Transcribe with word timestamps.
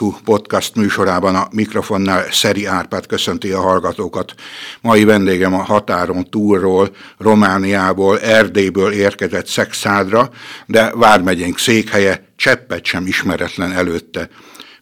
Rádió.hu 0.00 0.24
podcast 0.24 0.74
műsorában 0.74 1.34
a 1.34 1.48
mikrofonnál 1.52 2.26
Szeri 2.30 2.66
Árpád 2.66 3.06
köszönti 3.06 3.50
a 3.50 3.60
hallgatókat. 3.60 4.34
Mai 4.80 5.04
vendégem 5.04 5.54
a 5.54 5.62
határon 5.62 6.24
túlról, 6.24 6.90
Romániából, 7.18 8.20
Erdélyből 8.20 8.92
érkezett 8.92 9.46
Szexádra, 9.46 10.30
de 10.66 10.92
Vármegyénk 10.94 11.58
székhelye 11.58 12.24
cseppet 12.36 12.84
sem 12.84 13.06
ismeretlen 13.06 13.72
előtte. 13.72 14.28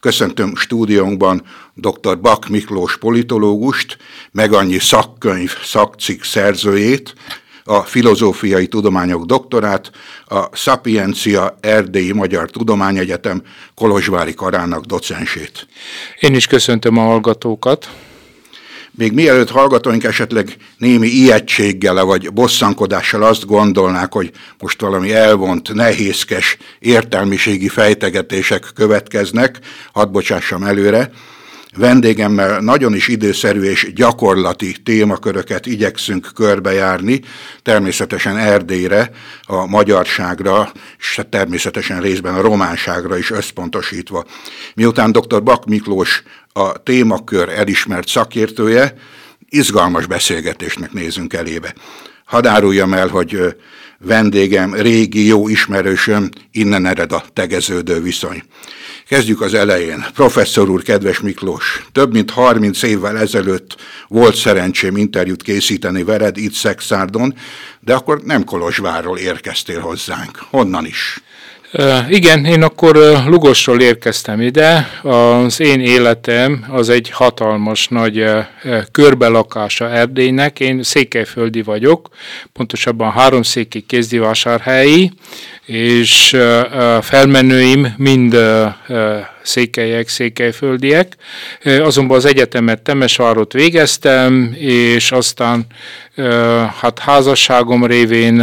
Köszöntöm 0.00 0.56
stúdiónkban 0.56 1.42
dr. 1.74 2.20
Bak 2.20 2.48
Miklós 2.48 2.98
politológust, 2.98 3.96
meg 4.32 4.52
annyi 4.52 4.78
szakkönyv, 4.78 5.54
szakcikk 5.62 6.22
szerzőjét, 6.22 7.14
a 7.68 7.82
filozófiai 7.82 8.66
tudományok 8.66 9.24
doktorát, 9.24 9.90
a 10.26 10.56
Sapiencia 10.56 11.56
Erdélyi 11.60 12.12
Magyar 12.12 12.50
Tudományegyetem 12.50 13.42
Kolozsvári 13.74 14.34
karának 14.34 14.84
docensét. 14.84 15.66
Én 16.20 16.34
is 16.34 16.46
köszöntöm 16.46 16.96
a 16.96 17.02
hallgatókat. 17.02 17.88
Még 18.90 19.12
mielőtt 19.12 19.50
hallgatóink 19.50 20.04
esetleg 20.04 20.56
némi 20.76 21.06
ijegységgel 21.06 22.04
vagy 22.04 22.32
bosszankodással 22.32 23.22
azt 23.22 23.46
gondolnák, 23.46 24.12
hogy 24.12 24.30
most 24.58 24.80
valami 24.80 25.14
elvont, 25.14 25.74
nehézkes 25.74 26.56
értelmiségi 26.78 27.68
fejtegetések 27.68 28.70
következnek, 28.74 29.58
hadd 29.92 30.12
bocsássam 30.12 30.62
előre, 30.62 31.10
vendégemmel 31.78 32.60
nagyon 32.60 32.94
is 32.94 33.08
időszerű 33.08 33.62
és 33.62 33.92
gyakorlati 33.94 34.76
témaköröket 34.82 35.66
igyekszünk 35.66 36.28
körbejárni, 36.34 37.20
természetesen 37.62 38.36
Erdélyre, 38.36 39.10
a 39.42 39.66
magyarságra, 39.66 40.72
és 40.98 41.20
természetesen 41.30 42.00
részben 42.00 42.34
a 42.34 42.40
románságra 42.40 43.18
is 43.18 43.30
összpontosítva. 43.30 44.24
Miután 44.74 45.12
dr. 45.12 45.42
Bak 45.42 45.64
Miklós 45.64 46.22
a 46.52 46.82
témakör 46.82 47.48
elismert 47.48 48.08
szakértője, 48.08 48.94
izgalmas 49.48 50.06
beszélgetésnek 50.06 50.92
nézünk 50.92 51.32
elébe. 51.32 51.74
Hadd 52.24 52.46
áruljam 52.46 52.92
el, 52.92 53.08
hogy 53.08 53.56
vendégem, 53.98 54.74
régi 54.74 55.26
jó 55.26 55.48
ismerősöm, 55.48 56.28
innen 56.50 56.86
ered 56.86 57.12
a 57.12 57.24
tegeződő 57.32 58.02
viszony. 58.02 58.42
Kezdjük 59.08 59.40
az 59.40 59.54
elején. 59.54 60.06
Professzor 60.14 60.68
úr, 60.68 60.82
kedves 60.82 61.20
Miklós, 61.20 61.86
több 61.92 62.12
mint 62.12 62.30
30 62.30 62.82
évvel 62.82 63.18
ezelőtt 63.18 63.76
volt 64.08 64.34
szerencsém 64.34 64.96
interjút 64.96 65.42
készíteni 65.42 66.04
veled 66.04 66.36
itt 66.36 66.52
Szexárdon, 66.52 67.34
de 67.80 67.94
akkor 67.94 68.20
nem 68.24 68.44
Kolozsvárról 68.44 69.18
érkeztél 69.18 69.80
hozzánk. 69.80 70.38
Honnan 70.50 70.86
is? 70.86 71.22
Igen, 72.08 72.44
én 72.44 72.62
akkor 72.62 72.96
Lugosról 73.26 73.80
érkeztem 73.80 74.40
ide. 74.40 75.00
Az 75.02 75.60
én 75.60 75.80
életem 75.80 76.64
az 76.68 76.88
egy 76.88 77.10
hatalmas 77.10 77.88
nagy 77.88 78.24
körbelakása 78.92 79.88
Erdélynek. 79.90 80.60
Én 80.60 80.82
székelyföldi 80.82 81.62
vagyok, 81.62 82.08
pontosabban 82.52 83.10
háromszéki 83.12 83.80
kézdivásárhelyi, 83.80 85.12
és 85.68 86.36
felmenőim 87.00 87.94
mind 87.96 88.36
székelyek, 89.42 90.08
székelyföldiek. 90.08 91.16
Azonban 91.64 92.16
az 92.16 92.24
egyetemet 92.24 92.82
Temesvárot 92.82 93.52
végeztem, 93.52 94.54
és 94.58 95.12
aztán 95.12 95.66
hát 96.80 96.98
házasságom 96.98 97.84
révén 97.84 98.40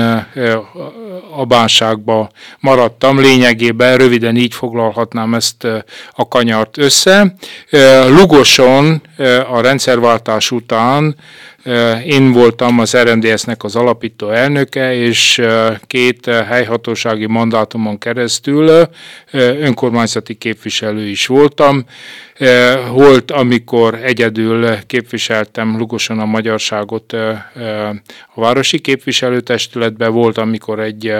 a 1.37 1.45
bánságba 1.45 2.29
maradtam. 2.59 3.19
Lényegében 3.19 3.97
röviden 3.97 4.35
így 4.35 4.53
foglalhatnám 4.53 5.33
ezt 5.33 5.63
a 6.11 6.27
kanyart 6.27 6.77
össze. 6.77 7.35
Lugoson 8.07 9.01
a 9.51 9.61
rendszerváltás 9.61 10.51
után 10.51 11.15
én 12.05 12.31
voltam 12.31 12.79
az 12.79 12.97
RMDS-nek 12.97 13.63
az 13.63 13.75
alapító 13.75 14.29
elnöke, 14.29 14.95
és 14.95 15.41
két 15.87 16.25
helyhatósági 16.25 17.25
mandátumon 17.25 17.97
keresztül 17.97 18.87
önkormányzati 19.31 20.33
képviselő 20.33 21.07
is 21.07 21.27
voltam. 21.27 21.85
Volt, 22.91 23.31
amikor 23.31 23.99
egyedül 24.03 24.77
képviseltem 24.87 25.77
Lugoson 25.77 26.19
a 26.19 26.25
magyarságot 26.25 27.13
a 27.13 28.41
városi 28.41 28.79
képviselőtestületben, 28.79 30.11
volt, 30.11 30.37
amikor 30.37 30.79
egy 30.79 31.13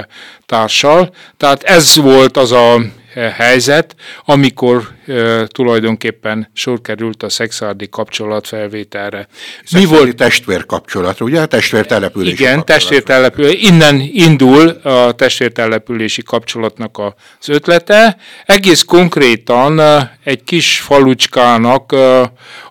társal. 0.46 1.14
Tehát 1.38 1.64
ez 1.64 1.96
volt 1.96 2.38
az 2.38 2.52
a 2.52 2.82
helyzet, 3.36 3.96
amikor 4.26 4.95
tulajdonképpen 5.48 6.50
sor 6.54 6.82
került 6.82 7.24
a 7.24 7.30
szexuális 7.30 7.88
kapcsolatfelvételre. 7.92 9.28
Mi 9.72 9.86
volt 9.86 10.16
testvér 10.16 10.66
kapcsolat, 10.66 11.22
ugye? 11.22 11.46
Testvértelepülési 11.46 12.32
Igen, 12.32 12.66
testvértelepülés. 12.66 13.62
Innen 13.62 14.00
indul 14.12 14.68
a 14.70 15.12
testvértelepülési 15.12 16.24
kapcsolatnak 16.24 16.98
az 16.98 17.50
ötlete. 17.50 18.18
Egész 18.46 18.84
konkrétan 18.84 19.82
egy 20.24 20.44
kis 20.44 20.80
falucskának 20.80 21.92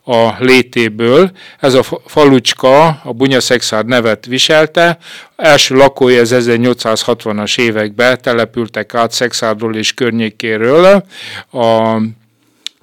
a 0.04 0.34
létéből. 0.38 1.30
Ez 1.60 1.74
a 1.74 1.82
falucska 2.06 2.86
a 2.88 3.12
Bunyaszexárd 3.12 3.86
nevet 3.86 4.26
viselte. 4.26 4.98
Első 5.36 5.74
lakói 5.74 6.18
az 6.18 6.34
1860-as 6.34 7.58
években 7.58 8.18
települtek 8.22 8.94
át 8.94 9.12
Szexárdról 9.12 9.76
és 9.76 9.94
környékéről 9.94 11.04
a 11.52 11.96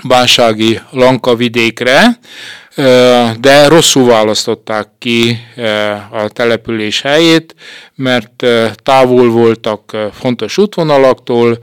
bánsági 0.03 0.79
Lanka 0.91 1.35
vidékre, 1.35 2.19
de 3.40 3.68
rosszul 3.68 4.06
választották 4.06 4.88
ki 5.00 5.38
a 6.12 6.28
település 6.28 7.02
helyét, 7.02 7.56
mert 7.96 8.46
távol 8.76 9.30
voltak 9.30 9.98
fontos 10.14 10.58
útvonalaktól, 10.58 11.58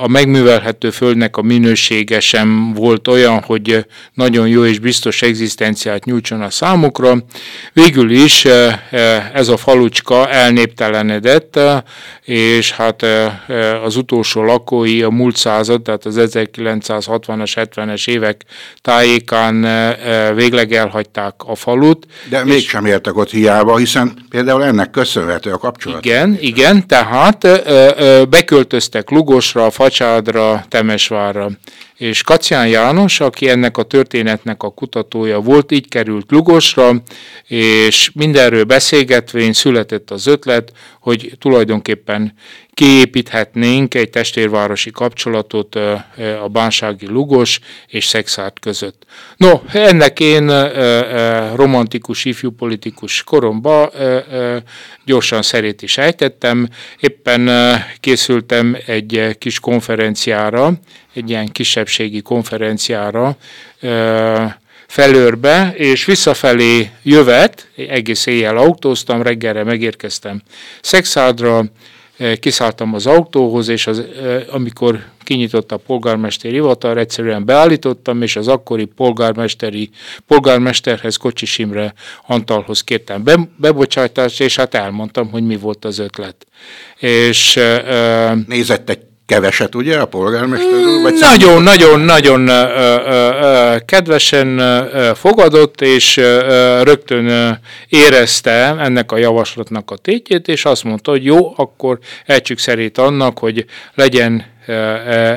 a 0.00 0.08
megművelhető 0.08 0.90
földnek 0.90 1.36
a 1.36 1.42
minősége 1.42 2.20
sem 2.20 2.72
volt 2.72 3.08
olyan, 3.08 3.40
hogy 3.40 3.86
nagyon 4.12 4.48
jó 4.48 4.64
és 4.64 4.78
biztos 4.78 5.22
egzisztenciát 5.22 6.04
nyújtson 6.04 6.42
a 6.42 6.50
számukra. 6.50 7.16
Végül 7.72 8.10
is 8.10 8.44
ez 9.32 9.48
a 9.48 9.56
falucska 9.56 10.28
elnéptelenedett, 10.30 11.58
és 12.22 12.72
hát 12.72 13.06
az 13.84 13.96
utolsó 13.96 14.44
lakói 14.44 15.02
a 15.02 15.10
múlt 15.10 15.36
század, 15.36 15.82
tehát 15.82 16.04
az 16.04 16.16
1960-as, 16.18 17.68
70-es 17.74 18.08
évek 18.08 18.44
tájékán 18.80 19.66
végleg 20.34 20.72
elhagyták 20.72 21.34
a 21.36 21.54
falut. 21.54 22.06
De 22.28 22.44
mégsem 22.44 22.86
értek 22.86 23.16
ott 23.16 23.30
hiába, 23.30 23.76
hiszen 23.76 24.26
például 24.28 24.64
ennek 24.64 24.90
köszönhető 24.90 25.52
a 25.52 25.58
kapcsolat. 25.58 26.04
Igen, 26.04 26.36
igen, 26.40 26.86
tehát 26.86 27.48
beköltöztek 28.28 29.10
Lugosra, 29.10 29.70
Facsádra, 29.70 30.64
Temesvárra. 30.68 31.50
És 31.96 32.22
Kacián 32.22 32.68
János, 32.68 33.20
aki 33.20 33.48
ennek 33.48 33.76
a 33.76 33.82
történetnek 33.82 34.62
a 34.62 34.70
kutatója 34.70 35.40
volt, 35.40 35.72
így 35.72 35.88
került 35.88 36.30
Lugosra, 36.30 37.02
és 37.46 38.10
mindenről 38.14 38.64
beszélgetvén 38.64 39.52
született 39.52 40.10
az 40.10 40.26
ötlet, 40.26 40.72
hogy 41.00 41.32
tulajdonképpen 41.38 42.34
kiépíthetnénk 42.74 43.94
egy 43.94 44.10
testvérvárosi 44.10 44.90
kapcsolatot 44.90 45.74
a 46.42 46.48
bánsági 46.52 47.06
Lugos 47.06 47.60
és 47.86 48.06
Szexárd 48.06 48.60
között. 48.60 49.04
No, 49.36 49.60
ennek 49.72 50.20
én 50.20 50.70
romantikus, 51.54 52.24
ifjú 52.24 52.50
politikus 52.50 53.22
koromba 53.22 53.90
gyorsan 55.04 55.42
szerét 55.42 55.82
is 55.82 55.98
ejtettem. 55.98 56.68
Éppen 57.00 57.50
készültem 58.00 58.76
egy 58.86 59.36
kis 59.38 59.60
konferenciára, 59.60 60.72
egy 61.16 61.30
ilyen 61.30 61.46
kisebbségi 61.46 62.20
konferenciára, 62.20 63.36
felőrbe, 64.86 65.72
és 65.76 66.04
visszafelé 66.04 66.90
jövet, 67.02 67.68
egész 67.76 68.26
éjjel 68.26 68.56
autóztam, 68.56 69.22
reggelre 69.22 69.64
megérkeztem 69.64 70.42
Szexádra, 70.80 71.64
kiszálltam 72.40 72.94
az 72.94 73.06
autóhoz, 73.06 73.68
és 73.68 73.86
az, 73.86 74.02
amikor 74.50 75.04
kinyitott 75.18 75.72
a 75.72 75.76
polgármesteri 75.76 76.54
hivatal, 76.54 76.98
egyszerűen 76.98 77.44
beállítottam, 77.44 78.22
és 78.22 78.36
az 78.36 78.48
akkori 78.48 78.84
polgármesteri, 78.84 79.90
polgármesterhez 80.26 81.16
Kocsis 81.16 81.58
Imre 81.58 81.94
Antalhoz 82.26 82.80
kértem 82.80 83.24
be, 83.24 83.48
bebocsátást, 83.56 84.40
és 84.40 84.56
hát 84.56 84.74
elmondtam, 84.74 85.30
hogy 85.30 85.42
mi 85.46 85.56
volt 85.56 85.84
az 85.84 85.98
ötlet. 85.98 86.46
És, 86.98 87.60
Nézett 88.46 88.90
egy 88.90 89.05
keveset, 89.26 89.74
ugye, 89.74 89.98
a 89.98 90.06
polgármester 90.06 90.72
úr? 90.72 91.12
nagyon, 91.20 91.62
nagyon, 91.62 92.00
nagyon 92.00 92.50
kedvesen 93.84 94.62
fogadott, 95.14 95.80
és 95.80 96.16
rögtön 96.82 97.58
érezte 97.88 98.76
ennek 98.78 99.12
a 99.12 99.16
javaslatnak 99.16 99.90
a 99.90 99.96
tétjét, 99.96 100.48
és 100.48 100.64
azt 100.64 100.84
mondta, 100.84 101.10
hogy 101.10 101.24
jó, 101.24 101.52
akkor 101.56 101.98
elcsük 102.26 102.58
szerint 102.58 102.98
annak, 102.98 103.38
hogy 103.38 103.64
legyen 103.94 104.54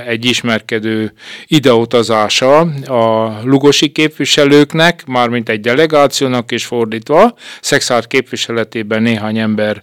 egy 0.07 0.25
ismerkedő 0.25 1.13
ideutazása 1.47 2.59
a 2.85 3.39
lugosi 3.43 3.89
képviselőknek, 3.89 5.05
mármint 5.05 5.49
egy 5.49 5.59
delegációnak 5.59 6.51
és 6.51 6.65
fordítva. 6.65 7.33
Szexárd 7.61 8.07
képviseletében 8.07 9.01
néhány 9.01 9.37
ember 9.37 9.81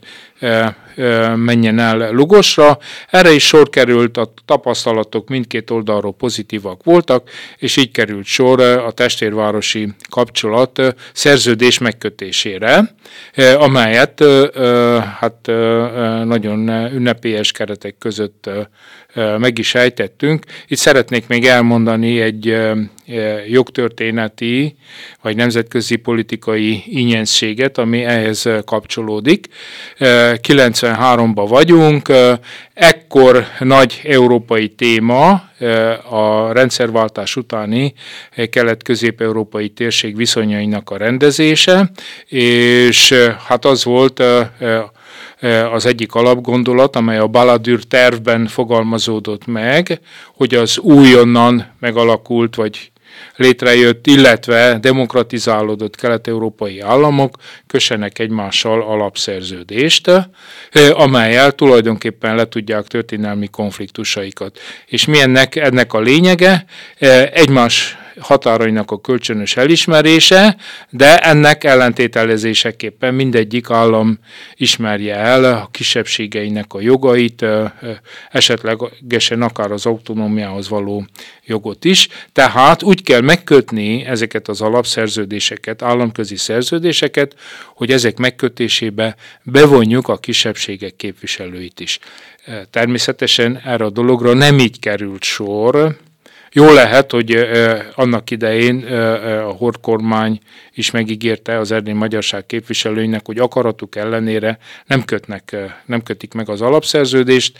menjen 1.36 1.78
el 1.78 2.10
Lugosra. 2.12 2.78
Erre 3.10 3.32
is 3.32 3.46
sor 3.46 3.70
került, 3.70 4.16
a 4.16 4.32
tapasztalatok 4.44 5.28
mindkét 5.28 5.70
oldalról 5.70 6.14
pozitívak 6.14 6.84
voltak, 6.84 7.30
és 7.56 7.76
így 7.76 7.90
került 7.90 8.24
sor 8.24 8.60
a 8.60 8.90
testvérvárosi 8.90 9.88
kapcsolat 10.10 10.94
szerződés 11.12 11.78
megkötésére, 11.78 12.94
amelyet 13.58 14.24
hát 15.18 15.46
nagyon 16.24 16.68
ünnepélyes 16.92 17.52
keretek 17.52 17.98
között 17.98 18.50
meg 19.38 19.58
is 19.58 19.74
ejtettünk. 19.74 20.44
Itt 20.66 20.78
szeretnék 20.78 21.26
még 21.26 21.46
elmondani 21.46 22.20
egy 22.20 22.56
jogtörténeti 23.48 24.76
vagy 25.22 25.36
nemzetközi 25.36 25.96
politikai 25.96 26.82
ingyenséget, 26.86 27.78
ami 27.78 28.04
ehhez 28.04 28.48
kapcsolódik. 28.64 29.46
93-ban 29.98 31.46
vagyunk, 31.48 32.12
ekkor 32.74 33.46
nagy 33.58 34.00
európai 34.04 34.68
téma 34.68 35.30
a 36.10 36.52
rendszerváltás 36.52 37.36
utáni 37.36 37.94
kelet-közép-európai 38.50 39.68
térség 39.68 40.16
viszonyainak 40.16 40.90
a 40.90 40.96
rendezése, 40.96 41.90
és 42.26 43.14
hát 43.46 43.64
az 43.64 43.84
volt 43.84 44.22
az 45.72 45.86
egyik 45.86 46.14
alapgondolat, 46.14 46.96
amely 46.96 47.18
a 47.18 47.26
Baladür 47.26 47.84
tervben 47.84 48.46
fogalmazódott 48.46 49.46
meg, 49.46 50.00
hogy 50.34 50.54
az 50.54 50.78
újonnan 50.78 51.74
megalakult, 51.80 52.54
vagy 52.54 52.90
létrejött, 53.36 54.06
illetve 54.06 54.78
demokratizálódott 54.80 55.96
kelet-európai 55.96 56.80
államok 56.80 57.36
kössenek 57.66 58.18
egymással 58.18 58.82
alapszerződést, 58.82 60.10
amelyel 60.92 61.52
tulajdonképpen 61.52 62.34
le 62.34 62.44
tudják 62.48 62.86
történelmi 62.86 63.48
konfliktusaikat. 63.48 64.58
És 64.86 65.04
mi 65.04 65.20
ennek, 65.20 65.56
a 65.92 66.00
lényege? 66.00 66.64
Egymás 67.32 67.96
határainak 68.20 68.90
a 68.90 69.00
kölcsönös 69.00 69.56
elismerése, 69.56 70.56
de 70.90 71.18
ennek 71.18 71.64
ellentételezéseképpen 71.64 73.14
mindegyik 73.14 73.70
állam 73.70 74.18
ismerje 74.54 75.14
el 75.14 75.44
a 75.44 75.68
kisebbségeinek 75.70 76.74
a 76.74 76.80
jogait, 76.80 77.44
esetlegesen 78.30 79.42
akár 79.42 79.72
az 79.72 79.86
autonómiához 79.86 80.68
való 80.68 81.06
jogot 81.44 81.84
is. 81.84 82.08
Tehát 82.32 82.82
úgy 82.82 83.02
kell 83.02 83.20
megkötni 83.20 84.04
ezeket 84.04 84.48
az 84.48 84.60
alapszerződéseket, 84.60 85.82
államközi 85.82 86.36
szerződéseket, 86.36 87.34
hogy 87.74 87.90
ezek 87.90 88.16
megkötésébe 88.16 89.16
bevonjuk 89.42 90.08
a 90.08 90.16
kisebbségek 90.16 90.96
képviselőit 90.96 91.80
is. 91.80 91.98
Természetesen 92.70 93.60
erre 93.64 93.84
a 93.84 93.90
dologra 93.90 94.32
nem 94.32 94.58
így 94.58 94.80
került 94.80 95.22
sor, 95.22 95.96
jó 96.56 96.72
lehet, 96.72 97.10
hogy 97.10 97.48
annak 97.94 98.30
idején 98.30 98.84
a 99.46 99.50
Hord 99.50 99.80
kormány 99.80 100.38
is 100.76 100.90
megígérte 100.90 101.58
az 101.58 101.72
erdély 101.72 101.94
magyarság 101.94 102.46
képviselőinek, 102.46 103.26
hogy 103.26 103.38
akaratuk 103.38 103.96
ellenére 103.96 104.58
nem, 104.86 105.04
kötnek, 105.04 105.56
nem 105.86 106.02
kötik 106.02 106.34
meg 106.34 106.48
az 106.48 106.60
alapszerződést, 106.60 107.58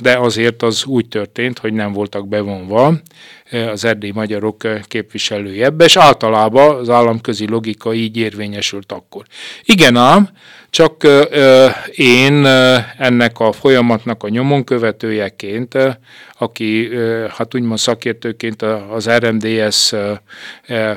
de 0.00 0.18
azért 0.18 0.62
az 0.62 0.84
úgy 0.84 1.08
történt, 1.08 1.58
hogy 1.58 1.72
nem 1.72 1.92
voltak 1.92 2.28
bevonva 2.28 2.94
az 3.70 3.84
erdély 3.84 4.10
magyarok 4.14 4.86
képviselői 4.86 5.62
ebbe, 5.62 5.84
és 5.84 5.96
általában 5.96 6.76
az 6.76 6.88
államközi 6.88 7.48
logika 7.48 7.94
így 7.94 8.16
érvényesült 8.16 8.92
akkor. 8.92 9.24
Igen 9.62 9.96
ám, 9.96 10.28
csak 10.70 11.06
én 11.94 12.46
ennek 12.98 13.40
a 13.40 13.52
folyamatnak 13.52 14.22
a 14.22 14.28
nyomon 14.28 14.64
követőjeként, 14.64 15.78
aki 16.38 16.88
hát 17.28 17.54
úgymond 17.54 17.78
szakértőként 17.78 18.62
az 18.90 19.08
RMDS 19.08 19.92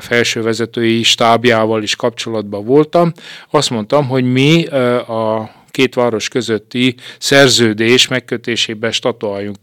felsővezetői 0.00 0.98
stábjával 1.36 1.82
is 1.82 1.96
kapcsolatban 1.96 2.64
voltam, 2.64 3.12
azt 3.50 3.70
mondtam, 3.70 4.08
hogy 4.08 4.24
mi 4.24 4.66
a 4.66 5.50
két 5.76 5.94
város 5.94 6.28
közötti 6.28 6.94
szerződés 7.18 8.08
megkötésében 8.08 8.92
statuáljunk 8.92 9.56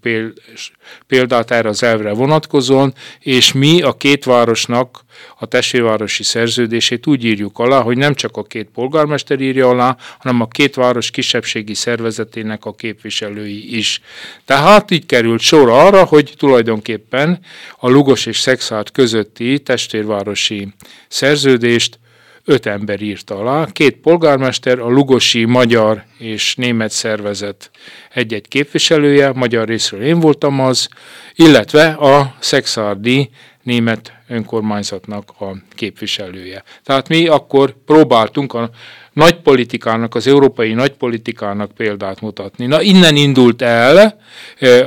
példát 1.07 1.51
erre 1.51 1.69
az 1.69 1.83
elvre 1.83 2.11
vonatkozóan, 2.11 2.93
és 3.19 3.51
mi 3.53 3.81
a 3.81 3.93
két 3.93 4.23
városnak 4.23 5.05
a 5.39 5.45
testvérvárosi 5.45 6.23
szerződését 6.23 7.07
úgy 7.07 7.23
írjuk 7.23 7.59
alá, 7.59 7.81
hogy 7.81 7.97
nem 7.97 8.13
csak 8.13 8.37
a 8.37 8.43
két 8.43 8.69
polgármester 8.73 9.39
írja 9.39 9.69
alá, 9.69 9.97
hanem 10.19 10.41
a 10.41 10.47
két 10.47 10.75
város 10.75 11.11
kisebbségi 11.11 11.73
szervezetének 11.73 12.65
a 12.65 12.73
képviselői 12.73 13.77
is. 13.77 14.01
Tehát 14.45 14.91
így 14.91 15.05
került 15.05 15.41
sor 15.41 15.69
arra, 15.69 16.03
hogy 16.03 16.33
tulajdonképpen 16.37 17.39
a 17.77 17.89
Lugos 17.89 18.25
és 18.25 18.39
Szexárd 18.39 18.91
közötti 18.91 19.59
testvérvárosi 19.59 20.73
szerződést 21.07 22.01
öt 22.45 22.65
ember 22.65 23.01
írta 23.01 23.35
alá, 23.35 23.65
két 23.71 23.95
polgármester, 23.95 24.79
a 24.79 24.89
lugosi 24.89 25.45
magyar 25.45 26.03
és 26.17 26.55
német 26.55 26.91
szervezet 26.91 27.71
egy-egy 28.13 28.47
képviselője, 28.47 29.31
magyar 29.31 29.67
részről 29.67 30.01
én 30.01 30.19
voltam 30.19 30.59
az, 30.59 30.87
illetve 31.35 31.85
a 31.87 32.35
szexárdi 32.39 33.29
német 33.63 34.13
önkormányzatnak 34.27 35.29
a 35.39 35.55
képviselője. 35.75 36.63
Tehát 36.83 37.07
mi 37.07 37.27
akkor 37.27 37.75
próbáltunk 37.85 38.53
a 38.53 38.69
nagypolitikának, 39.13 40.15
az 40.15 40.27
európai 40.27 40.73
nagypolitikának 40.73 41.71
példát 41.71 42.21
mutatni. 42.21 42.65
Na 42.65 42.81
innen 42.81 43.15
indult 43.15 43.61
el 43.61 44.19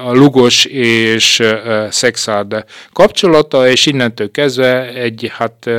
a 0.05 0.13
Lugos 0.13 0.65
és 0.65 1.43
Szexárd 1.91 2.65
kapcsolata, 2.93 3.69
és 3.69 3.87
innentől 3.87 4.31
kezdve 4.31 4.89
egy 4.95 5.31
hát 5.35 5.71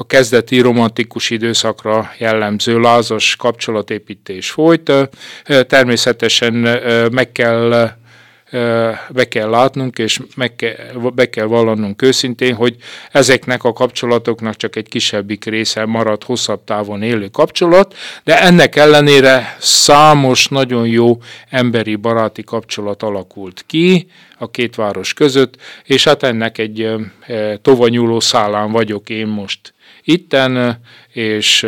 a 0.00 0.06
kezdeti 0.06 0.60
romantikus 0.60 1.30
időszakra 1.30 2.12
jellemző 2.18 2.80
lázas 2.80 3.36
kapcsolatépítés 3.36 4.50
folyt. 4.50 4.92
Természetesen 5.66 6.52
meg 7.12 7.32
kell 7.32 7.90
be 9.10 9.28
kell 9.28 9.48
látnunk, 9.48 9.98
és 9.98 10.20
meg 10.36 10.56
kell, 10.56 10.74
be 11.14 11.30
kell 11.30 11.44
vallanunk 11.44 12.02
őszintén, 12.02 12.54
hogy 12.54 12.76
ezeknek 13.12 13.64
a 13.64 13.72
kapcsolatoknak 13.72 14.56
csak 14.56 14.76
egy 14.76 14.88
kisebbik 14.88 15.44
része 15.44 15.84
marad 15.84 16.24
hosszabb 16.24 16.64
távon 16.64 17.02
élő 17.02 17.26
kapcsolat, 17.28 17.94
de 18.24 18.42
ennek 18.42 18.76
ellenére 18.76 19.56
számos 19.58 20.48
nagyon 20.48 20.86
jó 20.86 21.18
emberi 21.50 21.96
baráti 21.96 22.44
kapcsolat 22.44 23.02
alakult 23.02 23.64
ki 23.66 24.06
a 24.38 24.50
két 24.50 24.74
város 24.74 25.14
között, 25.14 25.56
és 25.84 26.04
hát 26.04 26.22
ennek 26.22 26.58
egy 26.58 26.90
tovanyúló 27.62 28.20
szálán 28.20 28.72
vagyok 28.72 29.10
én 29.10 29.26
most 29.26 29.72
itten, 30.08 30.80
és 31.12 31.66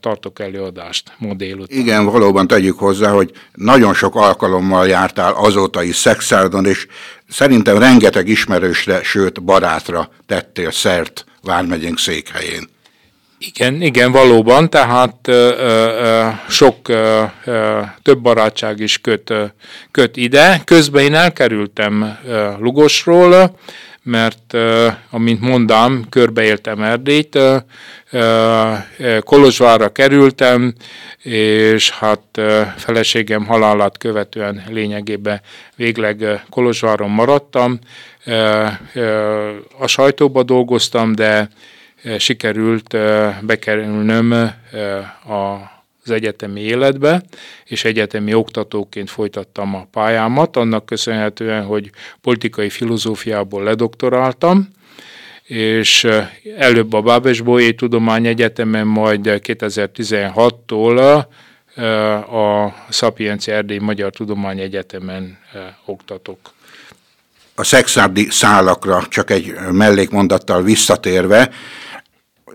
tartok 0.00 0.40
előadást 0.40 1.12
ma 1.18 1.34
délután. 1.34 1.78
Igen, 1.78 2.04
valóban 2.04 2.46
tegyük 2.46 2.78
hozzá, 2.78 3.10
hogy 3.10 3.30
nagyon 3.54 3.94
sok 3.94 4.14
alkalommal 4.14 4.88
jártál 4.88 5.32
azóta 5.32 5.82
is 5.82 5.96
Szexárdon, 5.96 6.66
és 6.66 6.86
szerintem 7.28 7.78
rengeteg 7.78 8.28
ismerősre, 8.28 9.02
sőt 9.02 9.42
barátra 9.42 10.10
tettél 10.26 10.70
szert 10.70 11.24
Vármegyénk 11.42 11.98
székhelyén. 11.98 12.68
Igen, 13.38 13.82
igen, 13.82 14.12
valóban, 14.12 14.70
tehát 14.70 15.28
ö, 15.28 15.50
ö, 15.58 16.28
sok 16.48 16.88
ö, 16.88 17.22
ö, 17.44 17.80
több 18.02 18.18
barátság 18.18 18.80
is 18.80 18.98
köt, 18.98 19.30
ö, 19.30 19.44
köt 19.90 20.16
ide. 20.16 20.60
Közben 20.64 21.02
én 21.02 21.14
elkerültem 21.14 22.18
ö, 22.26 22.50
Lugosról, 22.58 23.58
mert 24.10 24.56
amint 25.10 25.40
mondám, 25.40 26.04
körbeéltem 26.08 26.82
Erdélyt, 26.82 27.38
Kolozsvárra 29.20 29.88
kerültem, 29.88 30.74
és 31.22 31.90
hát 31.90 32.40
feleségem 32.76 33.46
halálát 33.46 33.98
követően 33.98 34.62
lényegében 34.68 35.40
végleg 35.76 36.44
Kolozsváron 36.48 37.10
maradtam. 37.10 37.78
A 39.78 39.86
sajtóba 39.86 40.42
dolgoztam, 40.42 41.14
de 41.14 41.48
sikerült 42.18 42.96
bekerülnöm 43.40 44.32
a 45.28 45.78
az 46.04 46.10
egyetemi 46.10 46.60
életbe, 46.60 47.22
és 47.64 47.84
egyetemi 47.84 48.34
oktatóként 48.34 49.10
folytattam 49.10 49.74
a 49.74 49.86
pályámat, 49.90 50.56
annak 50.56 50.86
köszönhetően, 50.86 51.64
hogy 51.64 51.90
politikai 52.20 52.70
filozófiából 52.70 53.62
ledoktoráltam, 53.62 54.68
és 55.42 56.08
előbb 56.56 56.92
a 56.92 57.00
Bábes 57.00 57.40
Bolyé 57.40 57.74
Egyetemen, 58.24 58.86
majd 58.86 59.20
2016-tól 59.24 61.24
a 62.30 62.74
Szapiencia 62.88 63.54
Erdély 63.54 63.78
Magyar 63.78 64.10
Egyetemen 64.58 65.38
oktatok. 65.84 66.38
a 67.54 67.64
szexárdi 67.64 68.26
szálakra 68.30 69.06
csak 69.08 69.30
egy 69.30 69.54
mellékmondattal 69.72 70.62
visszatérve, 70.62 71.50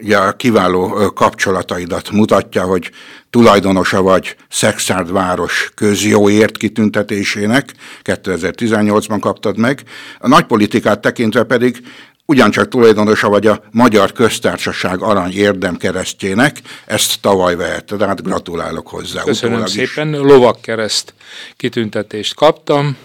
ugye 0.01 0.17
a 0.17 0.35
kiváló 0.35 1.11
kapcsolataidat 1.13 2.11
mutatja, 2.11 2.63
hogy 2.63 2.91
tulajdonosa 3.29 4.01
vagy 4.01 4.35
Szexárd 4.49 5.11
város 5.11 5.71
közjóért 5.75 6.57
kitüntetésének, 6.57 7.73
2018-ban 8.03 9.17
kaptad 9.19 9.57
meg, 9.57 9.83
a 10.19 10.27
nagypolitikát 10.27 10.99
tekintve 10.99 11.43
pedig 11.43 11.81
ugyancsak 12.25 12.67
tulajdonosa 12.67 13.29
vagy 13.29 13.47
a 13.47 13.63
Magyar 13.71 14.11
Köztársaság 14.11 15.01
arany 15.01 15.33
érdemkeresztjének, 15.33 16.61
ezt 16.85 17.21
tavaly 17.21 17.55
vehette, 17.55 17.95
tehát 17.95 18.23
gratulálok 18.23 18.87
hozzá. 18.87 19.23
Köszönöm 19.23 19.65
szépen, 19.65 20.09
lovakkereszt 20.09 21.13
kitüntetést 21.57 22.35
kaptam. 22.35 22.97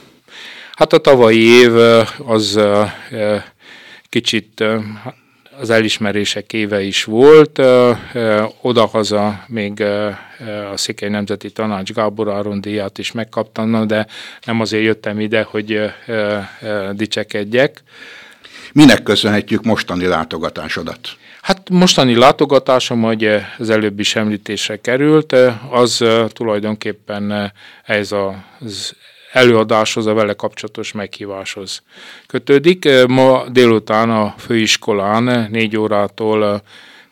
Hát 0.75 0.93
a 0.93 0.99
tavalyi 0.99 1.43
év 1.43 1.73
az 2.27 2.61
kicsit 4.09 4.65
az 5.61 5.71
elismerések 5.71 6.53
éve 6.53 6.83
is 6.83 7.05
volt. 7.05 7.63
Odahaza 8.61 9.45
még 9.47 9.81
a 10.73 10.77
Székely 10.77 11.09
Nemzeti 11.09 11.51
Tanács 11.51 11.93
Gábor 11.93 12.31
Áron 12.31 12.61
díjat 12.61 12.99
is 12.99 13.13
megkaptam, 13.13 13.87
de 13.87 14.07
nem 14.45 14.61
azért 14.61 14.85
jöttem 14.85 15.21
ide, 15.21 15.43
hogy 15.43 15.93
dicsekedjek. 16.93 17.83
Minek 18.73 19.03
köszönhetjük 19.03 19.63
mostani 19.63 20.07
látogatásodat? 20.07 21.09
Hát 21.43 21.69
mostani 21.71 22.15
látogatásom, 22.15 23.03
hogy 23.03 23.31
az 23.59 23.71
előbb 23.71 24.01
is 24.01 24.17
említésre 24.17 24.77
került, 24.77 25.37
az 25.71 26.05
tulajdonképpen 26.29 27.53
ez 27.85 28.13
az 28.13 28.97
előadáshoz, 29.33 30.07
a 30.07 30.15
vele 30.15 30.33
kapcsolatos 30.33 30.93
meghíváshoz 30.93 31.83
kötődik. 32.27 32.89
Ma 33.07 33.45
délután 33.49 34.11
a 34.11 34.35
főiskolán 34.39 35.49
négy 35.51 35.77
órától 35.77 36.63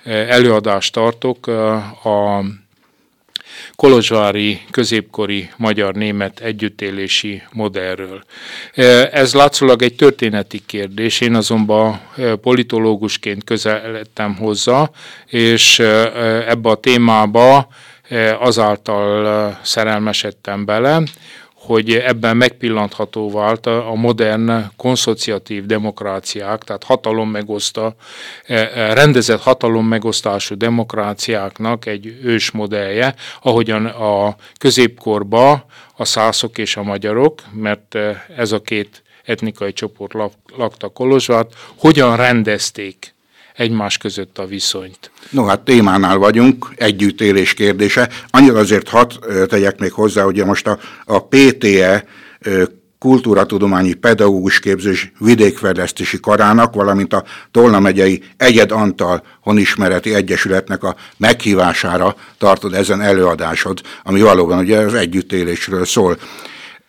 előadást 0.04 0.92
tartok 0.92 1.46
a 2.04 2.44
Kolozsvári 3.76 4.60
középkori 4.70 5.50
magyar-német 5.56 6.40
együttélési 6.40 7.42
modellről. 7.52 8.22
Ez 9.12 9.34
látszólag 9.34 9.82
egy 9.82 9.94
történeti 9.94 10.62
kérdés, 10.66 11.20
én 11.20 11.34
azonban 11.34 12.00
politológusként 12.40 13.44
közeledtem 13.44 14.36
hozzá, 14.36 14.90
és 15.26 15.78
ebbe 16.48 16.68
a 16.68 16.74
témába 16.74 17.68
azáltal 18.38 19.58
szerelmesedtem 19.62 20.64
bele, 20.64 21.02
hogy 21.68 21.94
ebben 21.94 22.36
megpillantható 22.36 23.30
vált 23.30 23.66
a 23.66 23.92
modern 23.94 24.64
konszociatív 24.76 25.66
demokráciák, 25.66 26.62
tehát 26.62 26.84
hatalom 26.84 27.30
megoszta, 27.30 27.94
e, 28.46 28.54
e, 28.54 28.94
rendezett 28.94 29.40
hatalom 29.40 29.86
megosztású 29.86 30.56
demokráciáknak 30.56 31.86
egy 31.86 32.18
ős 32.22 32.50
modellje, 32.50 33.14
ahogyan 33.42 33.86
a 33.86 34.36
középkorba 34.58 35.66
a 35.96 36.04
szászok 36.04 36.58
és 36.58 36.76
a 36.76 36.82
magyarok, 36.82 37.42
mert 37.52 37.94
e, 37.94 38.26
ez 38.36 38.52
a 38.52 38.60
két 38.60 39.02
etnikai 39.24 39.72
csoport 39.72 40.14
lakta 40.56 40.88
Kolozsvát, 40.88 41.52
hogyan 41.76 42.16
rendezték 42.16 43.14
egymás 43.58 43.98
között 43.98 44.38
a 44.38 44.46
viszonyt. 44.46 45.10
No 45.30 45.44
hát 45.44 45.60
témánál 45.60 46.16
vagyunk, 46.16 46.68
együttélés 46.76 47.54
kérdése. 47.54 48.08
Annyira 48.30 48.58
azért 48.58 48.88
hat 48.88 49.18
tegyek 49.48 49.78
még 49.78 49.92
hozzá, 49.92 50.22
hogy 50.22 50.44
most 50.44 50.66
a, 50.66 50.78
a 51.04 51.26
PTE 51.26 52.04
kultúratudományi 52.98 53.92
pedagógus 53.92 54.60
képzés 54.60 55.12
vidékfejlesztési 55.18 56.20
karának, 56.20 56.74
valamint 56.74 57.12
a 57.12 57.24
Tolna 57.50 57.80
megyei 57.80 58.22
Egyed 58.36 58.72
Antal 58.72 59.22
Honismereti 59.40 60.14
Egyesületnek 60.14 60.82
a 60.82 60.96
meghívására 61.16 62.16
tartod 62.38 62.74
ezen 62.74 63.00
előadásod, 63.00 63.80
ami 64.02 64.20
valóban 64.20 64.58
ugye 64.58 64.78
az 64.78 64.94
együttélésről 64.94 65.84
szól. 65.84 66.18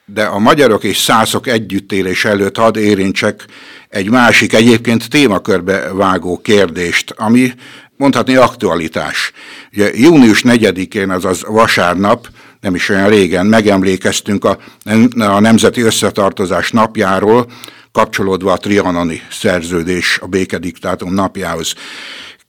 De 0.05 0.23
a 0.23 0.39
magyarok 0.39 0.83
és 0.83 0.97
szászok 0.97 1.47
együttélés 1.47 2.25
előtt 2.25 2.57
hadd 2.57 2.77
érintsek 2.77 3.45
egy 3.89 4.09
másik, 4.09 4.53
egyébként 4.53 5.09
témakörbe 5.09 5.93
vágó 5.93 6.37
kérdést, 6.37 7.13
ami 7.17 7.53
mondhatni 7.97 8.35
aktualitás. 8.35 9.31
Ugye, 9.73 9.89
június 9.93 10.41
4-én, 10.45 11.09
azaz 11.09 11.43
vasárnap, 11.47 12.27
nem 12.61 12.75
is 12.75 12.89
olyan 12.89 13.09
régen 13.09 13.45
megemlékeztünk 13.45 14.45
a, 14.45 14.57
a 15.17 15.39
Nemzeti 15.39 15.81
Összetartozás 15.81 16.71
napjáról, 16.71 17.51
kapcsolódva 17.91 18.51
a 18.51 18.57
trianoni 18.57 19.21
szerződés 19.31 20.19
a 20.21 20.27
békediktátum 20.27 21.13
napjához. 21.13 21.73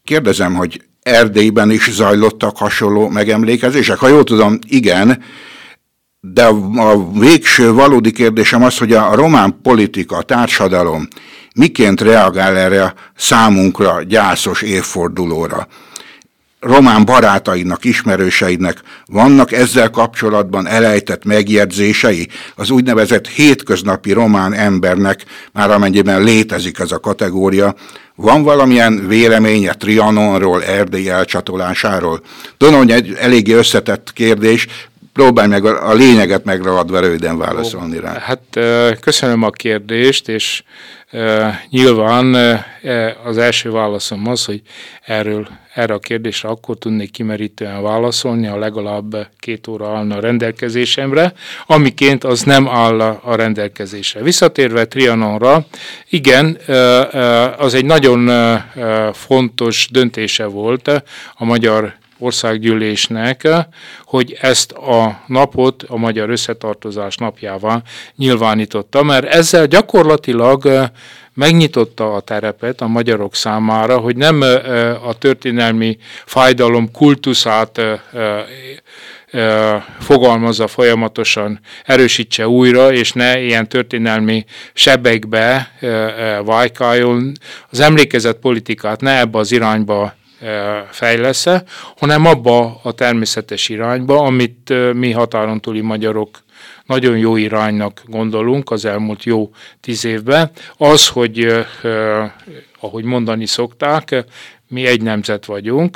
Kérdezem, 0.05 0.55
hogy 0.55 0.83
Erdélyben 1.03 1.71
is 1.71 1.91
zajlottak 1.91 2.57
hasonló 2.57 3.09
megemlékezések? 3.09 3.99
Ha 3.99 4.09
jól 4.09 4.25
tudom, 4.25 4.59
igen, 4.69 5.23
de 6.21 6.45
a 6.77 7.11
végső 7.13 7.73
valódi 7.73 8.13
kérdésem 8.13 8.63
az, 8.63 8.79
hogy 8.79 8.93
a 8.93 9.15
román 9.15 9.59
politika, 9.63 10.17
a 10.17 10.23
társadalom 10.23 11.09
miként 11.55 12.01
reagál 12.01 12.57
erre 12.57 12.83
a 12.83 12.95
számunkra 13.17 14.03
gyászos 14.03 14.63
évfordulóra. 14.63 15.69
Román 16.61 17.05
barátainak, 17.05 17.85
ismerőseidnek 17.85 18.81
vannak 19.07 19.53
ezzel 19.53 19.91
kapcsolatban 19.91 20.67
elejtett 20.67 21.25
megjegyzései 21.25 22.29
az 22.55 22.71
úgynevezett 22.71 23.29
hétköznapi 23.29 24.13
román 24.13 24.53
embernek, 24.53 25.25
már 25.53 25.71
amennyiben 25.71 26.23
létezik 26.23 26.79
ez 26.79 26.93
a 26.93 26.99
kategória, 26.99 27.75
van 28.15 28.43
valamilyen 28.43 29.09
véleménye 29.09 29.73
Trianonról, 29.73 30.65
Erdély 30.65 31.09
elcsatolásáról? 31.09 32.21
Tudom, 32.57 32.77
hogy 32.77 32.91
egy 32.91 33.17
eléggé 33.19 33.53
összetett 33.53 34.13
kérdés, 34.13 34.67
próbálj 35.13 35.49
meg 35.49 35.65
a 35.65 35.93
lényeget 35.93 36.45
megragadva 36.45 37.01
röviden 37.01 37.39
válaszolni 37.39 38.01
rá. 38.01 38.19
Hát 38.19 38.59
köszönöm 39.01 39.43
a 39.43 39.51
kérdést, 39.51 40.29
és 40.29 40.63
nyilván 41.69 42.35
e, 42.35 43.17
az 43.25 43.39
első 43.39 43.71
válaszom 43.71 44.29
az, 44.29 44.45
hogy 44.45 44.63
erről, 45.05 45.49
erre 45.75 45.95
a 45.95 45.99
kérdésre 45.99 46.49
akkor 46.49 46.79
tudnék 46.79 47.11
kimerítően 47.11 47.83
válaszolni, 47.83 48.47
ha 48.47 48.59
legalább 48.59 49.29
két 49.39 49.67
óra 49.67 49.97
állna 49.97 50.17
a 50.17 50.21
rendelkezésemre, 50.21 51.33
amiként 51.67 52.25
az 52.25 52.43
nem 52.43 52.69
áll 52.69 53.01
a 53.01 53.35
rendelkezésre. 53.35 54.23
Visszatérve 54.23 54.85
Trianonra, 54.85 55.67
igen, 56.09 56.59
az 57.57 57.75
egy 57.75 57.85
nagyon 57.85 58.31
fontos 59.13 59.89
döntése 59.91 60.45
volt 60.45 60.89
a 61.35 61.45
magyar 61.45 61.99
országgyűlésnek, 62.21 63.49
hogy 64.05 64.37
ezt 64.41 64.73
a 64.73 65.23
napot 65.27 65.83
a 65.83 65.97
Magyar 65.97 66.31
Összetartozás 66.31 67.17
napjával 67.17 67.83
nyilvánította, 68.17 69.03
mert 69.03 69.25
ezzel 69.25 69.67
gyakorlatilag 69.67 70.91
megnyitotta 71.35 72.15
a 72.15 72.21
terepet 72.21 72.81
a 72.81 72.87
magyarok 72.87 73.35
számára, 73.35 73.99
hogy 73.99 74.17
nem 74.17 74.41
a 75.05 75.15
történelmi 75.19 75.99
fájdalom 76.25 76.91
kultuszát 76.91 77.81
fogalmazza 79.99 80.67
folyamatosan, 80.67 81.61
erősítse 81.85 82.49
újra, 82.49 82.93
és 82.93 83.13
ne 83.13 83.41
ilyen 83.41 83.69
történelmi 83.69 84.45
sebekbe 84.73 85.73
vájkáljon. 86.45 87.33
Az 87.71 87.81
emlékezett 87.81 88.39
politikát 88.39 89.01
ne 89.01 89.19
ebbe 89.19 89.39
az 89.39 89.53
irányba 89.53 90.15
fejlesz 90.91 91.47
hanem 91.99 92.27
abba 92.27 92.81
a 92.83 92.93
természetes 92.93 93.69
irányba, 93.69 94.19
amit 94.19 94.73
mi 94.95 95.11
határon 95.13 95.61
túli 95.61 95.81
magyarok 95.81 96.39
nagyon 96.91 97.19
jó 97.19 97.37
iránynak 97.37 98.03
gondolunk 98.07 98.71
az 98.71 98.85
elmúlt 98.85 99.25
jó 99.25 99.51
tíz 99.81 100.05
évben, 100.05 100.51
az, 100.77 101.09
hogy 101.09 101.67
ahogy 102.81 103.05
mondani 103.05 103.47
szokták, 103.47 104.25
mi 104.69 104.87
egy 104.87 105.03
nemzet 105.03 105.45
vagyunk, 105.45 105.95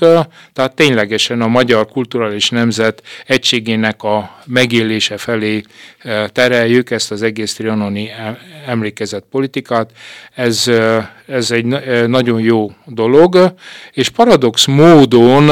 tehát 0.52 0.74
ténylegesen 0.74 1.40
a 1.40 1.46
magyar 1.46 1.86
kulturális 1.86 2.50
nemzet 2.50 3.02
egységének 3.26 4.02
a 4.02 4.40
megélése 4.46 5.16
felé 5.16 5.62
tereljük 6.26 6.90
ezt 6.90 7.10
az 7.10 7.22
egész 7.22 7.54
trianoni 7.54 8.10
emlékezett 8.66 9.24
politikát. 9.30 9.90
Ez, 10.34 10.70
ez 11.26 11.50
egy 11.50 11.64
nagyon 12.06 12.40
jó 12.40 12.72
dolog, 12.86 13.54
és 13.92 14.08
paradox 14.08 14.66
módon 14.66 15.50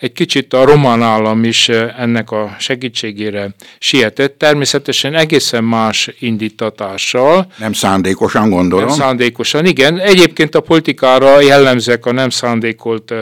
egy 0.00 0.12
kicsit 0.12 0.52
a 0.52 0.64
román 0.64 1.02
állam 1.02 1.44
is 1.44 1.68
ennek 1.68 2.30
a 2.30 2.56
segítségére 2.58 3.54
sietett, 3.78 4.38
természetesen 4.38 5.14
egészen 5.14 5.64
más 5.64 6.10
indítatással. 6.18 7.46
Nem 7.58 7.72
szándékosan 7.72 8.50
gondolom. 8.50 8.86
Nem 8.86 8.96
szándékosan, 8.96 9.66
igen. 9.66 9.98
Egyébként 9.98 10.54
a 10.54 10.60
politikára 10.60 11.40
jellemzek 11.40 12.06
a 12.06 12.12
nem 12.12 12.30
szándékolt 12.30 13.14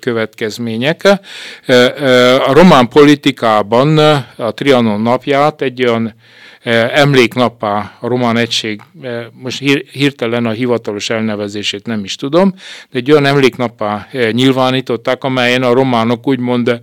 következmények. 0.00 1.08
A 2.46 2.52
román 2.52 2.88
politikában 2.88 3.98
a 4.36 4.52
Trianon 4.54 5.00
napját 5.00 5.62
egy 5.62 5.84
olyan 5.84 6.14
emléknappá 6.92 7.96
a 8.00 8.08
román 8.08 8.36
egység, 8.36 8.80
most 9.32 9.58
hirtelen 9.92 10.46
a 10.46 10.50
hivatalos 10.50 11.10
elnevezését 11.10 11.86
nem 11.86 12.04
is 12.04 12.14
tudom, 12.16 12.54
de 12.90 12.98
egy 12.98 13.10
olyan 13.10 13.26
emléknappá 13.26 14.08
nyilvánították, 14.30 15.24
amelyen 15.24 15.62
a 15.62 15.72
románok 15.72 16.26
úgymond 16.26 16.82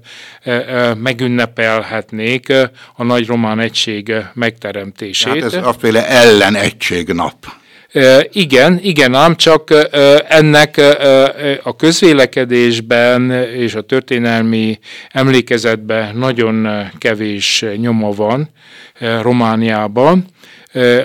megünnepelhetnék 0.98 2.54
a 2.96 3.04
nagy 3.04 3.28
román 3.28 3.60
egység 3.60 4.14
megteremtését. 4.34 5.44
Hát 5.44 5.54
ez 5.54 5.54
ellen 6.08 6.56
egységnap. 6.56 7.36
Igen, 8.32 8.80
igen, 8.82 9.14
ám 9.14 9.36
csak 9.36 9.88
ennek 10.28 10.82
a 11.64 11.76
közvélekedésben 11.76 13.32
és 13.32 13.76
a 13.76 13.82
történelmi 13.82 14.80
emlékezetben 15.10 16.18
nagyon 16.18 16.68
kevés 16.98 17.66
nyoma 17.78 18.12
van 18.12 18.50
Romániában. 19.22 20.26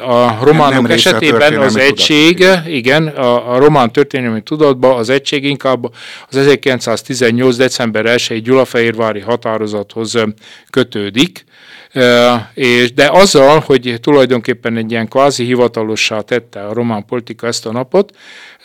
A 0.06 0.44
románok 0.44 0.82
nem 0.82 0.90
esetében 0.90 1.58
az 1.58 1.76
egység, 1.76 2.36
tudat, 2.36 2.66
igen. 2.66 3.06
a, 3.06 3.54
a 3.54 3.58
román 3.58 3.92
történelmi 3.92 4.42
tudatban 4.42 4.96
az 4.96 5.08
egység 5.08 5.44
inkább 5.44 5.84
az 6.28 6.36
1918. 6.36 7.56
december 7.56 8.06
1 8.06 8.42
Gyulafehérvári 8.42 9.20
határozathoz 9.20 10.18
kötődik, 10.70 11.44
és, 12.54 12.92
de 12.92 13.08
azzal, 13.12 13.62
hogy 13.66 13.98
tulajdonképpen 14.00 14.76
egy 14.76 14.90
ilyen 14.90 15.08
kvázi 15.08 15.44
hivatalossá 15.44 16.20
tette 16.20 16.66
a 16.66 16.72
román 16.72 17.04
politika 17.04 17.46
ezt 17.46 17.66
a 17.66 17.72
napot, 17.72 18.12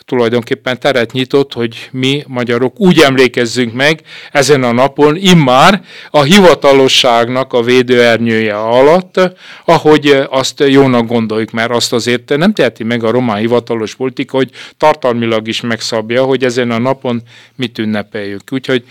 tulajdonképpen 0.06 0.80
teret 0.80 1.12
nyitott, 1.12 1.52
hogy 1.52 1.88
mi 1.92 2.24
magyarok 2.26 2.80
úgy 2.80 2.98
emlékezzünk 2.98 3.72
meg 3.72 4.00
ezen 4.32 4.62
a 4.62 4.72
napon 4.72 5.16
immár 5.16 5.82
a 6.10 6.22
hivatalosságnak 6.22 7.52
a 7.52 7.62
védőernyője 7.62 8.58
alatt, 8.58 9.20
ahogy 9.64 10.26
azt 10.30 10.64
jónak 10.66 11.06
gondoljuk, 11.06 11.50
mert 11.50 11.70
azt 11.70 11.92
azért 11.92 12.36
nem 12.36 12.52
teheti 12.52 12.84
meg 12.84 13.04
a 13.04 13.10
román 13.10 13.38
hivatalos 13.38 13.94
politika, 13.94 14.36
hogy 14.36 14.50
tartalmilag 14.76 15.48
is 15.48 15.60
megszabja, 15.60 16.24
hogy 16.24 16.44
ezen 16.44 16.70
a 16.70 16.78
napon 16.78 17.22
mit 17.56 17.78
ünnepeljük. 17.78 18.42
Úgyhogy 18.50 18.84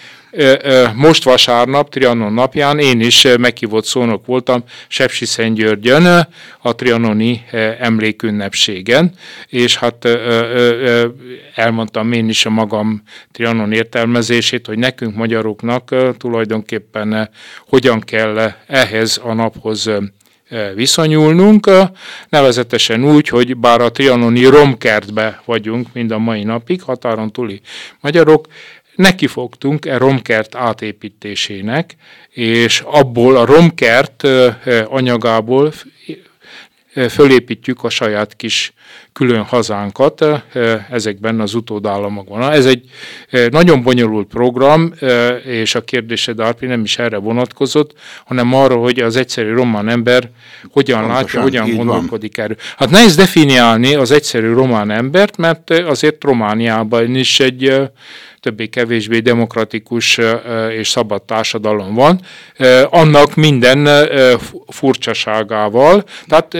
most 0.96 1.24
vasárnap, 1.24 1.90
Trianon 1.90 2.34
napján 2.34 2.80
én 2.80 3.00
is 3.00 3.28
meghívott 3.40 3.86
szónok 3.86 4.26
voltam 4.26 4.64
Sepsi 4.88 5.26
Szentgyörgyön 5.26 6.28
a 6.62 6.76
trianoni 6.76 7.46
emlékünnepségen, 7.80 9.12
és 9.48 9.78
hát 9.78 10.08
elmondtam 11.56 12.12
én 12.12 12.30
is 12.30 12.46
a 12.46 12.50
magam 12.50 13.02
Trianon 13.32 13.72
értelmezését, 13.72 14.66
hogy 14.66 14.78
nekünk 14.78 15.16
magyaroknak 15.16 15.96
tulajdonképpen 16.18 17.30
hogyan 17.68 18.00
kell 18.00 18.52
ehhez 18.68 19.22
a 19.24 19.34
naphoz 19.34 19.90
viszonyulnunk, 20.76 21.70
nevezetesen 22.30 23.04
úgy, 23.04 23.28
hogy 23.28 23.58
bár 23.58 23.82
a 23.82 23.92
trianoni 23.92 24.46
romkertbe 24.46 25.42
vagyunk 25.46 25.88
mind 25.94 26.12
a 26.12 26.18
mai 26.18 26.44
napig, 26.44 26.82
határon 26.82 27.32
túli 27.32 27.62
magyarok, 28.02 28.48
nekifogtunk 28.96 29.86
e 29.86 29.98
romkert 29.98 30.56
átépítésének, 30.56 31.96
és 32.30 32.84
abból 32.86 33.38
a 33.38 33.46
romkert 33.46 34.24
anyagából 34.86 35.74
fölépítjük 37.10 37.84
a 37.84 37.90
saját 37.90 38.36
kis 38.36 38.74
külön 39.14 39.44
hazánkat 39.44 40.26
ezekben 40.92 41.40
az 41.40 41.54
utódállamokban. 41.54 42.52
Ez 42.52 42.66
egy 42.66 42.90
nagyon 43.50 43.84
bonyolult 43.84 44.28
program, 44.28 44.94
és 45.46 45.76
a 45.76 45.82
kérdésed, 45.82 46.40
Árpi, 46.40 46.66
nem 46.66 46.84
is 46.84 46.98
erre 46.98 47.18
vonatkozott, 47.18 47.94
hanem 48.26 48.54
arra, 48.54 48.76
hogy 48.76 49.00
az 49.00 49.16
egyszerű 49.16 49.54
román 49.54 49.90
ember 49.90 50.30
hogyan 50.72 51.00
Pontosan, 51.00 51.24
látja, 51.24 51.42
hogyan 51.42 51.76
gondolkodik 51.76 52.36
van. 52.36 52.46
erről. 52.46 52.58
Hát 52.78 52.90
nehéz 52.90 53.16
definiálni 53.16 53.96
az 53.96 54.12
egyszerű 54.12 54.54
román 54.54 54.92
embert, 54.92 55.38
mert 55.38 55.70
azért 55.70 56.24
Romániában 56.24 57.16
is 57.16 57.40
egy 57.40 57.74
többé-kevésbé 58.46 59.20
demokratikus 59.20 60.20
és 60.78 60.88
szabad 60.88 61.24
társadalom 61.24 61.94
van, 61.94 62.20
annak 62.90 63.36
minden 63.36 64.08
furcsaságával. 64.68 66.04
Tehát 66.28 66.54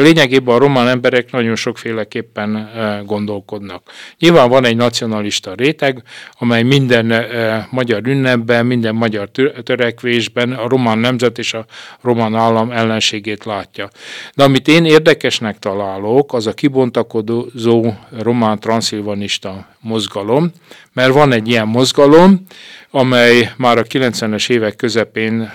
lényegében 0.00 0.54
a 0.54 0.58
román 0.58 0.88
emberek 0.88 1.32
nagyon 1.32 1.56
sokféleképpen 1.56 2.70
gondolkodnak. 3.06 3.82
Nyilván 4.18 4.48
van 4.48 4.64
egy 4.64 4.76
nacionalista 4.76 5.54
réteg, 5.54 6.02
amely 6.38 6.62
minden 6.62 7.26
magyar 7.70 8.06
ünnepben, 8.06 8.66
minden 8.66 8.94
magyar 8.94 9.28
törekvésben 9.62 10.52
a 10.52 10.68
román 10.68 10.98
nemzet 10.98 11.38
és 11.38 11.54
a 11.54 11.64
román 12.00 12.34
állam 12.34 12.70
ellenségét 12.70 13.44
látja. 13.44 13.88
De 14.34 14.44
amit 14.44 14.68
én 14.68 14.84
érdekesnek 14.84 15.58
találok, 15.58 16.34
az 16.34 16.46
a 16.46 16.52
kibontakozó 16.52 17.92
román 18.22 18.58
transzilvanista 18.58 19.70
mozgalom, 19.80 20.52
mert 20.92 21.11
van 21.12 21.32
egy 21.32 21.48
ilyen 21.48 21.68
mozgalom, 21.68 22.46
amely 22.90 23.52
már 23.56 23.78
a 23.78 23.82
90-es 23.82 24.50
évek 24.50 24.76
közepén 24.76 25.52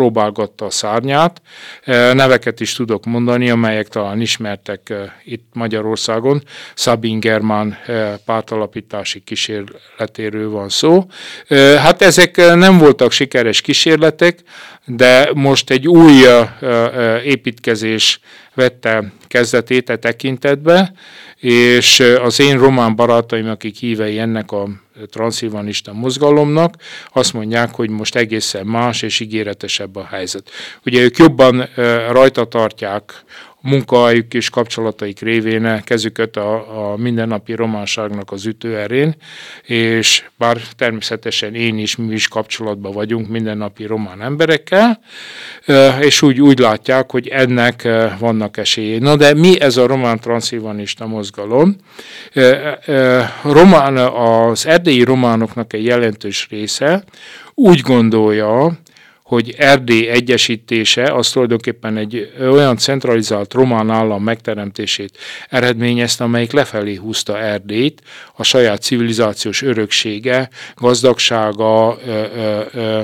próbálgatta 0.00 0.64
a 0.64 0.70
szárnyát. 0.70 1.42
Neveket 2.12 2.60
is 2.60 2.72
tudok 2.72 3.04
mondani, 3.04 3.50
amelyek 3.50 3.88
talán 3.88 4.20
ismertek 4.20 4.92
itt 5.24 5.48
Magyarországon. 5.52 6.42
Sabin 6.74 7.20
Germán 7.20 7.78
pártalapítási 8.24 9.20
kísérletéről 9.20 10.50
van 10.50 10.68
szó. 10.68 11.06
Hát 11.78 12.02
ezek 12.02 12.36
nem 12.36 12.78
voltak 12.78 13.12
sikeres 13.12 13.60
kísérletek, 13.60 14.38
de 14.84 15.30
most 15.34 15.70
egy 15.70 15.88
új 15.88 16.12
építkezés 17.24 18.20
vette 18.54 19.12
kezdetét 19.28 19.88
a 19.88 19.92
e 19.92 19.96
tekintetbe, 19.96 20.92
és 21.36 22.00
az 22.00 22.40
én 22.40 22.58
román 22.58 22.96
barátaim, 22.96 23.48
akik 23.48 23.76
hívei 23.76 24.18
ennek 24.18 24.52
a 24.52 24.68
transzilvanista 25.10 25.92
mozgalomnak, 25.92 26.74
azt 27.12 27.32
mondják, 27.32 27.74
hogy 27.74 27.90
most 27.90 28.16
egészen 28.16 28.66
más 28.66 29.02
és 29.02 29.20
ígéretesebb 29.20 29.96
a 29.96 30.04
helyzet. 30.04 30.50
Ugye 30.84 31.02
ők 31.02 31.16
jobban 31.16 31.68
rajta 32.10 32.44
tartják 32.44 33.24
munkájuk 33.60 34.34
és 34.34 34.50
kapcsolataik 34.50 35.20
révén 35.20 35.82
kezüket 35.84 36.36
a, 36.36 36.92
a 36.92 36.96
mindennapi 36.96 37.54
románságnak 37.54 38.32
az 38.32 38.46
ütőerén, 38.46 39.14
és 39.62 40.24
bár 40.38 40.60
természetesen 40.76 41.54
én 41.54 41.78
is, 41.78 41.96
mi 41.96 42.12
is 42.14 42.28
kapcsolatban 42.28 42.92
vagyunk 42.92 43.28
mindennapi 43.28 43.86
román 43.86 44.22
emberekkel, 44.22 45.00
és 46.00 46.22
úgy, 46.22 46.40
úgy 46.40 46.58
látják, 46.58 47.10
hogy 47.10 47.28
ennek 47.28 47.88
vannak 48.18 48.56
esélyei. 48.56 48.98
Na 48.98 49.16
de 49.16 49.34
mi 49.34 49.60
ez 49.60 49.76
a 49.76 49.86
román 49.86 50.18
transzilvanista 50.18 51.06
mozgalom? 51.06 51.76
Román, 53.42 53.96
az 53.96 54.66
erdélyi 54.66 55.02
románoknak 55.02 55.72
egy 55.72 55.84
jelentős 55.84 56.46
része 56.50 57.04
úgy 57.54 57.80
gondolja, 57.80 58.78
hogy 59.30 59.54
Erdély 59.58 60.08
egyesítése 60.08 61.02
az 61.02 61.30
tulajdonképpen 61.30 61.96
egy 61.96 62.32
olyan 62.40 62.76
centralizált 62.76 63.52
román 63.52 63.90
állam 63.90 64.22
megteremtését 64.22 65.18
eredményezte, 65.48 66.24
amelyik 66.24 66.52
lefelé 66.52 66.94
húzta 66.94 67.38
Erdélyt, 67.38 68.02
a 68.36 68.42
saját 68.42 68.82
civilizációs 68.82 69.62
öröksége, 69.62 70.48
gazdagsága, 70.74 71.98
ö, 72.06 72.24
ö, 72.36 72.62
ö, 72.72 73.00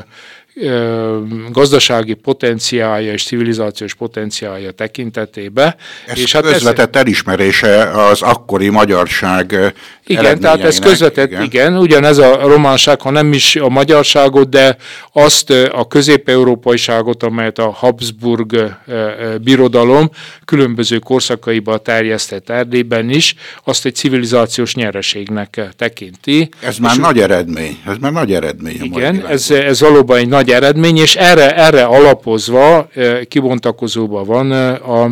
gazdasági 1.51 2.15
potenciálja 2.15 3.13
és 3.13 3.25
civilizációs 3.25 3.95
potenciálja 3.95 4.71
tekintetébe. 4.71 5.77
Ez 6.07 6.19
és 6.19 6.33
hát 6.33 6.43
közvetett 6.43 6.97
ez... 6.97 7.03
elismerése 7.03 7.91
az 7.91 8.23
akkori 8.23 8.69
magyarság 8.69 9.75
Igen, 10.07 10.41
tehát 10.41 10.65
ez 10.65 10.79
közvetett, 10.79 11.31
igen. 11.31 11.43
igen, 11.43 11.77
ugyanez 11.77 12.19
a 12.19 12.47
románság, 12.47 13.01
ha 13.01 13.11
nem 13.11 13.33
is 13.33 13.57
a 13.57 13.69
magyarságot, 13.69 14.49
de 14.49 14.77
azt 15.13 15.51
a 15.51 15.87
közép-európaiságot, 15.89 17.23
amelyet 17.23 17.59
a 17.59 17.71
Habsburg 17.71 18.77
birodalom 19.43 20.11
különböző 20.45 20.99
korszakaiba 20.99 21.79
terjesztett 21.79 22.51
Erdélyben 22.51 23.11
is, 23.11 23.35
azt 23.65 23.85
egy 23.85 23.95
civilizációs 23.95 24.75
nyereségnek 24.75 25.61
tekinti. 25.77 26.49
Ez 26.61 26.77
már 26.77 26.97
nagy 26.97 27.21
eredmény, 27.21 27.79
ez 27.87 27.97
már 28.01 28.13
nagy 28.13 28.33
eredmény. 28.33 28.83
Igen, 28.83 29.27
ez, 29.27 29.51
ez 29.51 29.81
valóban 29.81 30.19
egy 30.19 30.29
nagy 30.29 30.46
nagy 30.47 30.55
eredmény, 30.55 30.97
és 30.97 31.17
erre, 31.17 31.57
erre 31.57 31.85
alapozva 31.85 32.89
kibontakozóban 33.29 34.25
van 34.25 34.51
a, 34.73 35.11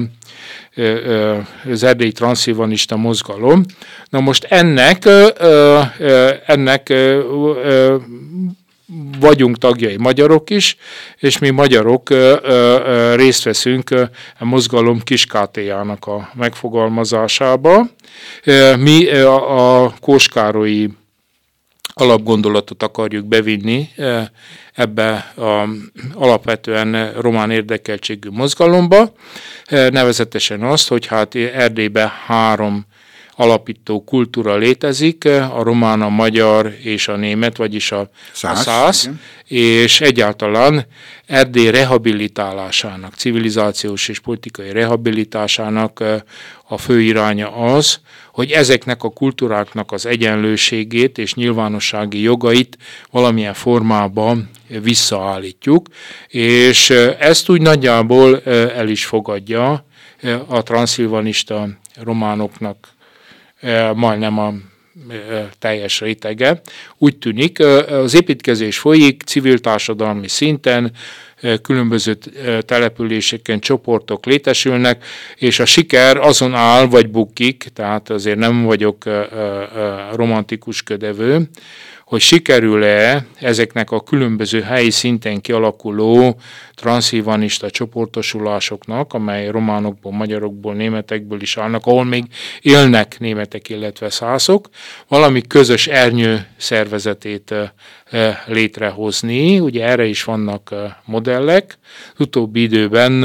az 1.70 1.83
erdélyi 1.83 2.12
transzilvanista 2.12 2.97
mozgalom. 2.97 3.62
Na 4.09 4.20
most 4.20 4.44
ennek, 4.44 5.09
ennek 6.47 6.92
vagyunk 9.20 9.59
tagjai 9.59 9.97
magyarok 9.97 10.51
is, 10.51 10.77
és 11.18 11.38
mi 11.38 11.51
magyarok 11.51 12.09
részt 13.14 13.44
veszünk 13.44 13.90
a 14.38 14.44
mozgalom 14.44 15.01
kiskátéjának 15.01 16.07
a 16.07 16.31
megfogalmazásába. 16.35 17.87
Mi 18.79 19.11
a, 19.20 19.94
Kóskárói 20.01 20.87
alapgondolatot 21.94 22.83
akarjuk 22.83 23.26
bevinni 23.26 23.88
ebbe 24.74 25.12
a 25.37 25.68
alapvetően 26.14 27.12
román 27.12 27.50
érdekeltségű 27.50 28.28
mozgalomba, 28.30 29.12
nevezetesen 29.68 30.62
azt, 30.62 30.88
hogy 30.88 31.07
hát 31.07 31.35
Erdélyben 31.35 32.09
három 32.26 32.87
alapító 33.37 34.05
kultúra 34.05 34.57
létezik, 34.57 35.25
a 35.25 35.62
román, 35.62 36.03
a 36.03 36.09
magyar 36.09 36.77
és 36.83 37.09
a 37.09 37.16
német, 37.16 37.57
vagyis 37.57 37.92
a 37.92 38.11
száz, 38.33 38.59
a 38.59 38.62
száz 38.62 39.11
és 39.44 40.01
egyáltalán 40.01 40.87
Erdély 41.27 41.70
rehabilitálásának, 41.70 43.14
civilizációs 43.14 44.09
és 44.09 44.18
politikai 44.18 44.73
rehabilitásának 44.73 46.05
a 46.68 46.79
fő 46.79 47.01
iránya 47.01 47.57
az, 47.57 48.01
hogy 48.33 48.51
ezeknek 48.51 49.03
a 49.03 49.09
kultúráknak 49.11 49.92
az 49.92 50.07
egyenlőségét 50.07 51.18
és 51.18 51.35
nyilvánossági 51.35 52.20
jogait 52.20 52.79
valamilyen 53.11 53.55
formában 53.55 54.51
visszaállítjuk, 54.66 55.87
és 56.29 56.90
ezt 57.18 57.49
úgy 57.49 57.61
nagyjából 57.61 58.40
el 58.42 58.88
is 58.88 59.05
fogadja 59.05 59.85
a 60.47 60.62
transzilvanista 60.62 61.68
románoknak 61.94 62.93
majdnem 63.94 64.38
a 64.38 64.53
teljes 65.59 66.00
rétege. 66.00 66.61
Úgy 66.98 67.16
tűnik, 67.16 67.59
az 67.88 68.14
építkezés 68.14 68.79
folyik 68.79 69.22
civil 69.22 69.59
társadalmi 69.59 70.29
szinten, 70.29 70.92
különböző 71.62 72.18
településeken 72.61 73.61
csoportok 73.61 74.27
létesülnek, 74.27 75.05
és 75.37 75.59
a 75.59 75.64
siker 75.64 76.16
azon 76.16 76.55
áll, 76.55 76.87
vagy 76.87 77.11
bukik, 77.11 77.66
tehát 77.74 78.11
azért 78.11 78.38
nem 78.38 78.64
vagyok 78.64 79.05
romantikus 80.12 80.83
ködevő, 80.83 81.48
hogy 82.14 82.22
sikerül-e 82.22 83.27
ezeknek 83.40 83.90
a 83.90 84.00
különböző 84.00 84.61
helyi 84.61 84.90
szinten 84.90 85.40
kialakuló 85.40 86.40
transzívanista 86.74 87.70
csoportosulásoknak, 87.70 89.12
amely 89.12 89.50
románokból, 89.50 90.12
magyarokból, 90.12 90.74
németekből 90.74 91.40
is 91.40 91.57
állnak, 91.57 91.87
ahol 91.87 92.05
még 92.05 92.24
élnek 92.61 93.16
németek, 93.18 93.68
illetve 93.68 94.11
szászok, 94.11 94.68
valami 95.09 95.40
közös 95.40 95.87
ernyő 95.87 96.46
szervezetét 96.57 97.55
létrehozni. 98.46 99.61
Ugye 99.61 99.85
erre 99.85 100.05
is 100.05 100.24
vannak 100.24 100.74
modellek. 101.05 101.79
Az 102.14 102.20
utóbbi 102.20 102.62
időben 102.62 103.22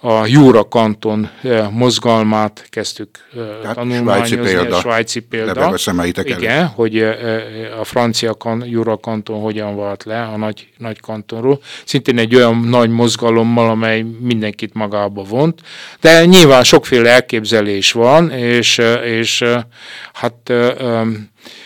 a 0.00 0.26
Jura 0.26 0.68
kanton 0.68 1.30
mozgalmát 1.70 2.66
kezdtük 2.70 3.08
Tehát 3.62 3.76
tanulmányozni, 3.76 4.36
svájci 4.36 4.54
példa, 4.54 4.76
a 4.76 4.80
svájci 4.80 5.20
példa. 5.20 5.74
Igen, 6.24 6.66
hogy 6.66 6.98
a 7.80 7.84
francia 7.84 8.34
kan, 8.34 8.64
Jura 8.66 8.96
kanton 8.96 9.40
hogyan 9.40 9.76
vált 9.76 10.04
le 10.04 10.22
a 10.22 10.36
nagy, 10.36 10.68
nagy 10.76 11.00
kantonról. 11.00 11.60
Szintén 11.84 12.18
egy 12.18 12.34
olyan 12.34 12.56
nagy 12.56 12.90
mozgalommal, 12.90 13.70
amely 13.70 14.04
mindenkit 14.20 14.74
magába 14.74 15.22
vont. 15.22 15.60
De 16.00 16.24
nyilván 16.24 16.64
sokféle 16.64 17.10
elképzelés 17.10 17.92
van, 17.92 18.30
és, 18.30 18.80
és 19.04 19.44
hát 20.12 20.52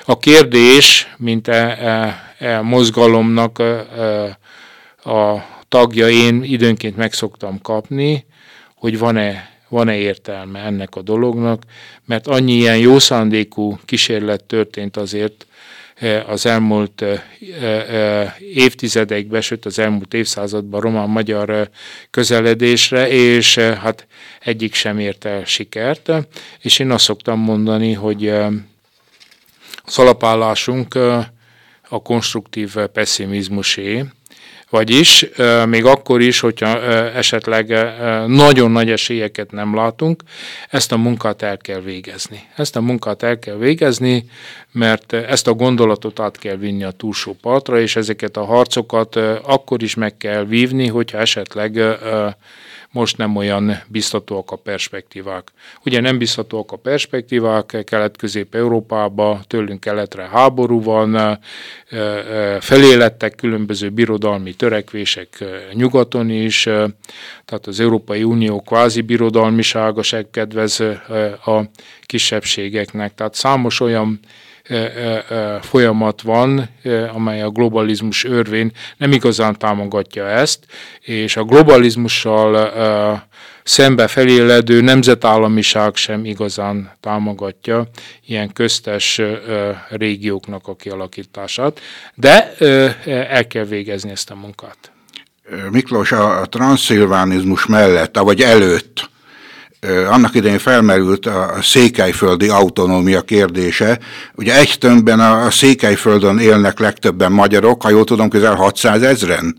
a 0.05 0.19
kérdés, 0.19 1.15
mint 1.17 1.49
e, 1.49 1.53
e, 1.55 2.47
e 2.47 2.61
mozgalomnak 2.61 3.59
a 5.05 5.45
tagja 5.69 6.09
én 6.09 6.43
időnként 6.43 6.97
meg 6.97 7.13
szoktam 7.13 7.61
kapni, 7.61 8.25
hogy 8.75 8.99
van-e 8.99 9.51
van-e 9.73 9.97
értelme 9.97 10.59
ennek 10.59 10.97
a 10.97 11.03
dolognak, 11.03 11.63
mert 12.05 12.27
annyi 12.27 12.53
ilyen 12.53 12.79
jó 12.79 12.97
kísérlet 13.85 14.45
történt 14.45 14.97
azért 14.97 15.47
e, 15.95 16.25
az 16.25 16.47
elmúlt 16.47 17.03
e, 17.03 17.25
e, 17.67 18.37
évtizedekben, 18.55 19.41
sőt 19.41 19.65
az 19.65 19.79
elmúlt 19.79 20.15
évszázadban 20.15 20.81
román-magyar 20.81 21.71
közeledésre, 22.11 23.09
és 23.09 23.59
hát 23.59 24.07
egyik 24.41 24.75
sem 24.75 24.99
ért 24.99 25.25
el 25.25 25.45
sikert. 25.45 26.13
És 26.61 26.79
én 26.79 26.91
azt 26.91 27.05
szoktam 27.05 27.39
mondani, 27.39 27.93
hogy 27.93 28.33
az 29.85 29.99
alapállásunk 29.99 30.95
a 31.89 32.03
konstruktív 32.03 32.77
pessimizmusé, 32.93 34.05
vagyis 34.71 35.27
még 35.67 35.85
akkor 35.85 36.21
is, 36.21 36.41
hogyha 36.41 36.81
esetleg 37.15 37.69
nagyon 38.27 38.71
nagy 38.71 38.91
esélyeket 38.91 39.51
nem 39.51 39.75
látunk, 39.75 40.23
ezt 40.71 40.93
a 40.93 40.97
munkát 40.97 41.43
el 41.43 41.57
kell 41.57 41.81
végezni. 41.81 42.49
Ezt 42.57 42.77
a 42.77 42.81
munkát 42.81 43.23
el 43.23 43.39
kell 43.39 43.57
végezni, 43.57 44.25
mert 44.73 45.13
ezt 45.13 45.47
a 45.47 45.53
gondolatot 45.53 46.21
át 46.21 46.39
kell 46.39 46.57
vinni 46.57 46.85
a 46.85 46.91
túlsó 46.91 47.37
partra, 47.41 47.81
és 47.81 47.97
ezeket 47.97 48.37
a 48.37 48.45
harcokat 48.45 49.17
akkor 49.43 49.83
is 49.83 49.95
meg 49.95 50.17
kell 50.17 50.45
vívni, 50.45 50.89
hogyha 50.89 51.19
esetleg 51.19 51.81
most 52.93 53.17
nem 53.17 53.37
olyan 53.37 53.83
biztatóak 53.89 54.51
a 54.51 54.57
perspektívák. 54.57 55.53
Ugye 55.85 56.01
nem 56.01 56.19
biztatóak 56.19 56.73
a 56.73 56.77
perspektívák, 56.77 57.83
Kelet-Közép-Európában, 57.85 59.41
tőlünk 59.47 59.81
keletre 59.81 60.29
háború 60.29 60.83
van, 60.83 61.39
felélettek 62.61 63.35
különböző 63.35 63.91
birodalmi 63.91 64.55
törekvések 64.55 65.45
nyugaton 65.73 66.31
is, 66.31 66.63
tehát 67.45 67.67
az 67.67 67.81
Európai 67.81 68.23
Unió 68.23 68.61
kvázi 68.61 69.01
birodalmisága 69.01 70.03
se 70.03 70.31
kedvez 70.31 70.81
a 71.45 71.63
kisebbségeknek. 72.07 73.15
Tehát 73.15 73.35
számos 73.35 73.81
olyan 73.81 74.21
folyamat 75.61 76.23
van, 76.23 76.69
amely 77.15 77.43
a 77.43 77.51
globalizmus 77.51 78.25
örvén 78.25 78.73
nem 78.97 79.13
igazán 79.13 79.59
támogatja 79.59 80.29
ezt, 80.29 80.59
és 81.01 81.37
a 81.37 81.45
globalizmussal 81.45 82.73
szembe 83.65 84.07
feléledő 84.07 84.81
nemzetállamiság 84.81 85.97
sem 85.97 86.25
igazán 86.25 86.93
támogatja 87.01 87.89
ilyen 88.27 88.53
köztes 88.53 89.21
régióknak 89.89 90.69
a 90.69 90.75
kialakítását, 90.75 91.81
de 92.15 92.55
el 93.29 93.47
kell 93.47 93.65
végezni 93.65 94.11
ezt 94.11 94.31
a 94.31 94.35
munkát. 94.35 94.93
Miklós, 95.71 96.13
a 96.13 96.47
transzilvánizmus 96.49 97.67
mellett, 97.67 98.19
vagy 98.19 98.41
előtt 98.41 99.11
annak 100.11 100.35
idején 100.35 100.59
felmerült 100.59 101.27
a 101.27 101.59
székelyföldi 101.63 102.49
autonómia 102.49 103.21
kérdése. 103.21 103.99
Ugye 104.35 104.59
egy 104.59 104.77
tömbben 104.79 105.21
a 105.21 105.51
székelyföldön 105.51 106.39
élnek 106.39 106.79
legtöbben 106.79 107.33
magyarok, 107.33 107.83
ha 107.83 107.91
jól 107.91 108.05
tudom, 108.05 108.29
közel 108.29 108.55
600 108.55 109.03
ezren. 109.03 109.57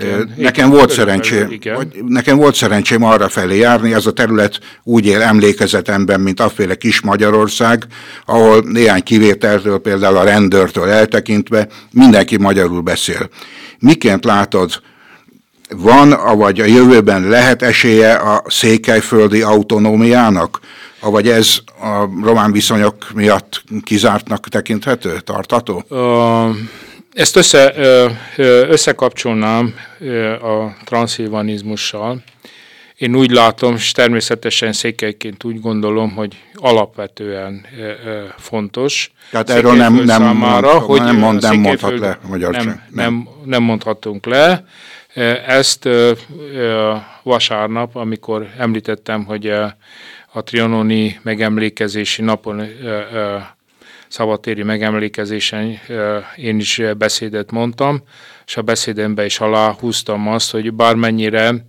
Igen, 0.00 0.32
nekem, 0.36 0.70
volt 0.70 0.90
szerencsém, 0.90 1.58
nekem 2.06 2.36
volt 2.36 2.54
szerencsém 2.54 3.04
arra 3.04 3.28
felé 3.28 3.56
járni, 3.56 3.94
ez 3.94 4.06
a 4.06 4.12
terület 4.12 4.58
úgy 4.82 5.06
él 5.06 5.22
emlékezetemben, 5.22 6.20
mint 6.20 6.40
aféle 6.40 6.74
kis 6.74 7.00
Magyarország, 7.00 7.86
ahol 8.26 8.62
néhány 8.66 9.02
kivételtől, 9.02 9.78
például 9.78 10.16
a 10.16 10.24
rendőrtől 10.24 10.88
eltekintve 10.88 11.68
mindenki 11.90 12.36
magyarul 12.36 12.80
beszél. 12.80 13.28
Miként 13.78 14.24
látod, 14.24 14.82
van, 15.70 16.36
vagy 16.36 16.60
a 16.60 16.64
jövőben 16.64 17.28
lehet 17.28 17.62
esélye 17.62 18.14
a 18.14 18.42
székelyföldi 18.46 19.42
autonómiának? 19.42 20.60
Vagy 21.00 21.28
ez 21.28 21.58
a 21.80 22.08
román 22.22 22.52
viszonyok 22.52 23.10
miatt 23.14 23.62
kizártnak 23.82 24.48
tekinthető, 24.48 25.20
tartató? 25.20 25.84
Ezt 27.12 27.36
össze, 27.36 27.74
összekapcsolnám 28.68 29.74
a 30.42 30.84
transzilvanizmussal. 30.84 32.22
Én 32.96 33.14
úgy 33.14 33.30
látom, 33.30 33.74
és 33.74 33.92
természetesen 33.92 34.72
székelyként 34.72 35.44
úgy 35.44 35.60
gondolom, 35.60 36.14
hogy 36.14 36.36
alapvetően 36.54 37.66
fontos. 38.38 39.12
Tehát 39.30 39.50
erről 39.50 39.74
nem, 39.74 39.94
nem, 39.94 40.06
számára, 40.06 40.72
mond, 40.72 40.84
hogy 40.84 41.00
nem, 41.00 41.16
mond, 41.16 41.42
nem 41.42 41.58
mondhat 41.58 41.98
le 41.98 42.18
magyar 42.28 42.54
nem. 42.54 42.82
nem, 42.90 43.28
nem 43.44 43.62
mondhatunk 43.62 44.26
le. 44.26 44.64
Ezt 45.46 45.88
vasárnap, 47.22 47.96
amikor 47.96 48.48
említettem, 48.58 49.24
hogy 49.24 49.46
a 50.32 50.42
trianoni 50.42 51.18
megemlékezési 51.22 52.22
napon, 52.22 52.62
szabadtéri 54.08 54.62
megemlékezésen 54.62 55.78
én 56.36 56.58
is 56.58 56.82
beszédet 56.98 57.50
mondtam, 57.50 58.02
és 58.46 58.56
a 58.56 58.62
beszédemben 58.62 59.24
is 59.24 59.40
aláhúztam 59.40 60.28
azt, 60.28 60.50
hogy 60.50 60.72
bármennyire 60.72 61.64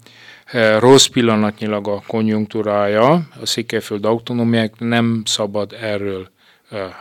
rossz 0.80 1.06
pillanatnyilag 1.06 1.88
a 1.88 2.04
konjunktúrája, 2.08 3.12
a 3.14 3.46
Székelyföld 3.46 4.06
autonómiák 4.06 4.74
nem 4.80 5.22
szabad 5.26 5.76
erről 5.82 6.34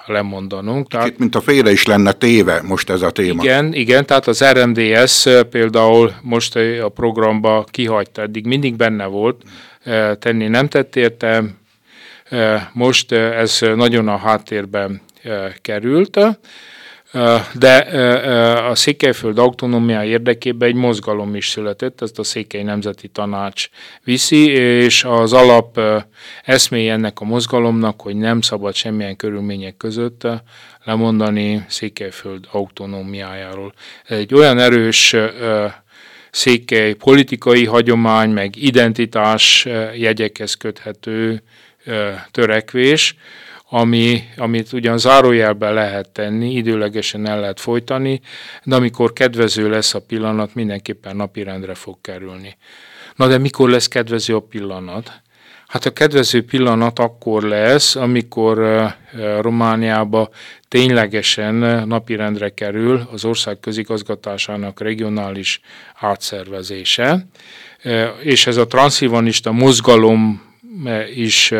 lemondanunk. 0.07 0.89
Tehát, 0.89 1.19
mint 1.19 1.35
a 1.35 1.41
félre 1.41 1.71
is 1.71 1.87
lenne 1.87 2.13
téve 2.13 2.63
most 2.63 2.91
ez 2.91 3.03
a 3.03 3.11
téma. 3.11 3.43
Igen, 3.43 3.75
igen, 3.75 4.07
tehát 4.07 4.27
az 4.27 4.45
RMDS 4.45 5.27
például 5.51 6.13
most 6.23 6.57
a 6.57 6.89
programba 6.89 7.65
kihagyta, 7.71 8.23
eddig 8.23 8.47
mindig 8.47 8.77
benne 8.77 9.07
volt, 9.07 9.43
tenni 10.19 10.49
nem 10.49 10.69
tett 10.69 10.97
érte, 10.97 11.45
most 12.73 13.13
ez 13.13 13.59
nagyon 13.75 14.09
a 14.09 14.17
háttérben 14.17 15.01
került. 15.63 16.19
De 17.53 17.77
a 18.69 18.75
Székelyföld 18.75 19.39
autonómia 19.39 20.05
érdekében 20.05 20.69
egy 20.69 20.75
mozgalom 20.75 21.35
is 21.35 21.49
született, 21.49 22.01
ezt 22.01 22.19
a 22.19 22.25
Székely 22.25 22.63
Nemzeti 22.63 23.09
Tanács 23.09 23.69
viszi, 24.05 24.47
és 24.51 25.05
az 25.05 25.33
alap 25.33 25.81
eszméje 26.43 26.93
ennek 26.93 27.21
a 27.21 27.25
mozgalomnak, 27.25 28.01
hogy 28.01 28.17
nem 28.17 28.41
szabad 28.41 28.75
semmilyen 28.75 29.17
körülmények 29.17 29.77
között 29.77 30.27
lemondani 30.85 31.65
Székelyföld 31.69 32.45
autonómiájáról. 32.51 33.73
Egy 34.07 34.35
olyan 34.35 34.59
erős 34.59 35.17
székely 36.31 36.93
politikai 36.93 37.65
hagyomány, 37.65 38.31
meg 38.31 38.57
identitás 38.57 39.67
jegyekhez 39.97 40.55
köthető 40.55 41.43
törekvés, 42.31 43.17
ami, 43.77 44.29
amit 44.37 44.73
ugyan 44.73 44.99
zárójelben 44.99 45.75
lehet 45.75 46.09
tenni, 46.11 46.55
időlegesen 46.55 47.27
el 47.27 47.41
lehet 47.41 47.61
folytani, 47.61 48.21
de 48.65 48.75
amikor 48.75 49.13
kedvező 49.13 49.71
lesz 49.71 49.95
a 49.95 50.01
pillanat, 50.01 50.55
mindenképpen 50.55 51.17
napirendre 51.17 51.75
fog 51.75 51.97
kerülni. 52.01 52.57
Na 53.17 53.27
de 53.27 53.39
mikor 53.39 53.71
lesz 53.71 53.89
kedvező 53.89 54.35
a 54.35 54.41
pillanat? 54.41 55.13
Hát 55.67 55.85
a 55.85 55.93
kedvező 55.93 56.45
pillanat 56.45 56.99
akkor 56.99 57.43
lesz, 57.43 57.97
amikor 57.97 58.87
Romániába 59.41 60.29
ténylegesen 60.69 61.55
napirendre 61.89 62.49
kerül 62.49 63.09
az 63.13 63.25
ország 63.25 63.61
közigazgatásának 63.61 64.81
regionális 64.81 65.61
átszervezése, 65.95 67.27
és 68.23 68.47
ez 68.47 68.57
a 68.57 68.67
transzilvanista 68.67 69.53
mozgalom 69.53 70.43
is 71.15 71.53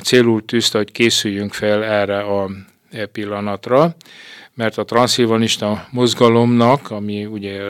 célul 0.00 0.44
tűzte, 0.44 0.78
hogy 0.78 0.92
készüljünk 0.92 1.52
fel 1.52 1.84
erre 1.84 2.18
a 2.18 2.50
e 2.90 3.06
pillanatra, 3.06 3.96
mert 4.54 4.78
a 4.78 4.84
transzilvanista 4.84 5.88
mozgalomnak, 5.90 6.90
ami 6.90 7.26
ugye 7.26 7.60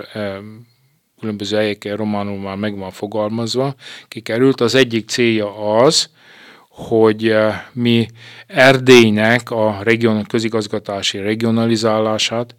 különböző 1.21 1.57
helyeken 1.57 1.97
románul 1.97 2.38
már 2.38 2.57
meg 2.57 2.79
van 2.79 2.91
fogalmazva, 2.91 3.75
kikerült, 4.09 4.61
az 4.61 4.75
egyik 4.75 5.09
célja 5.09 5.79
az, 5.83 6.11
hogy 6.69 7.35
mi 7.73 8.07
Erdélynek 8.47 9.51
a 9.51 9.79
region, 9.83 10.25
közigazgatási 10.25 11.19
regionalizálását 11.19 12.55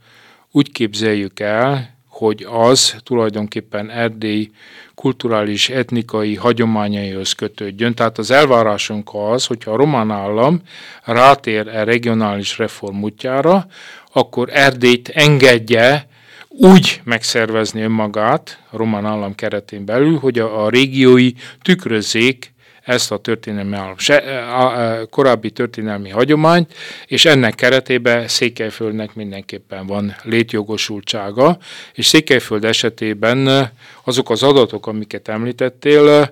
úgy 0.51 0.71
képzeljük 0.71 1.39
el, 1.39 1.97
hogy 2.07 2.47
az 2.49 2.95
tulajdonképpen 3.03 3.89
Erdély 3.89 4.51
kulturális, 4.99 5.69
etnikai 5.69 6.35
hagyományaihoz 6.35 7.31
kötődjön. 7.31 7.93
Tehát 7.93 8.17
az 8.17 8.31
elvárásunk 8.31 9.09
az, 9.13 9.45
hogyha 9.45 9.71
a 9.71 9.75
román 9.75 10.11
állam 10.11 10.61
rátér 11.03 11.67
a 11.67 11.75
e 11.75 11.83
regionális 11.83 12.57
reform 12.57 13.03
útjára, 13.03 13.67
akkor 14.13 14.49
Erdélyt 14.51 15.09
engedje 15.09 16.07
úgy 16.47 17.01
megszervezni 17.03 17.81
önmagát 17.81 18.63
a 18.69 18.77
román 18.77 19.05
állam 19.05 19.35
keretén 19.35 19.85
belül, 19.85 20.17
hogy 20.17 20.39
a, 20.39 20.65
a 20.65 20.69
régiói 20.69 21.31
tükrözzék 21.61 22.53
ezt 22.89 23.11
a 23.11 23.17
történelmi 23.17 23.77
se, 23.97 24.15
a 24.45 25.05
korábbi 25.09 25.51
történelmi 25.51 26.09
hagyományt, 26.09 26.73
és 27.05 27.25
ennek 27.25 27.55
keretében 27.55 28.27
Székelyföldnek 28.27 29.15
mindenképpen 29.15 29.85
van 29.87 30.15
létjogosultsága, 30.23 31.57
és 31.93 32.05
Székelyföld 32.05 32.65
esetében 32.65 33.69
azok 34.03 34.29
az 34.29 34.43
adatok, 34.43 34.87
amiket 34.87 35.27
említettél, 35.27 36.31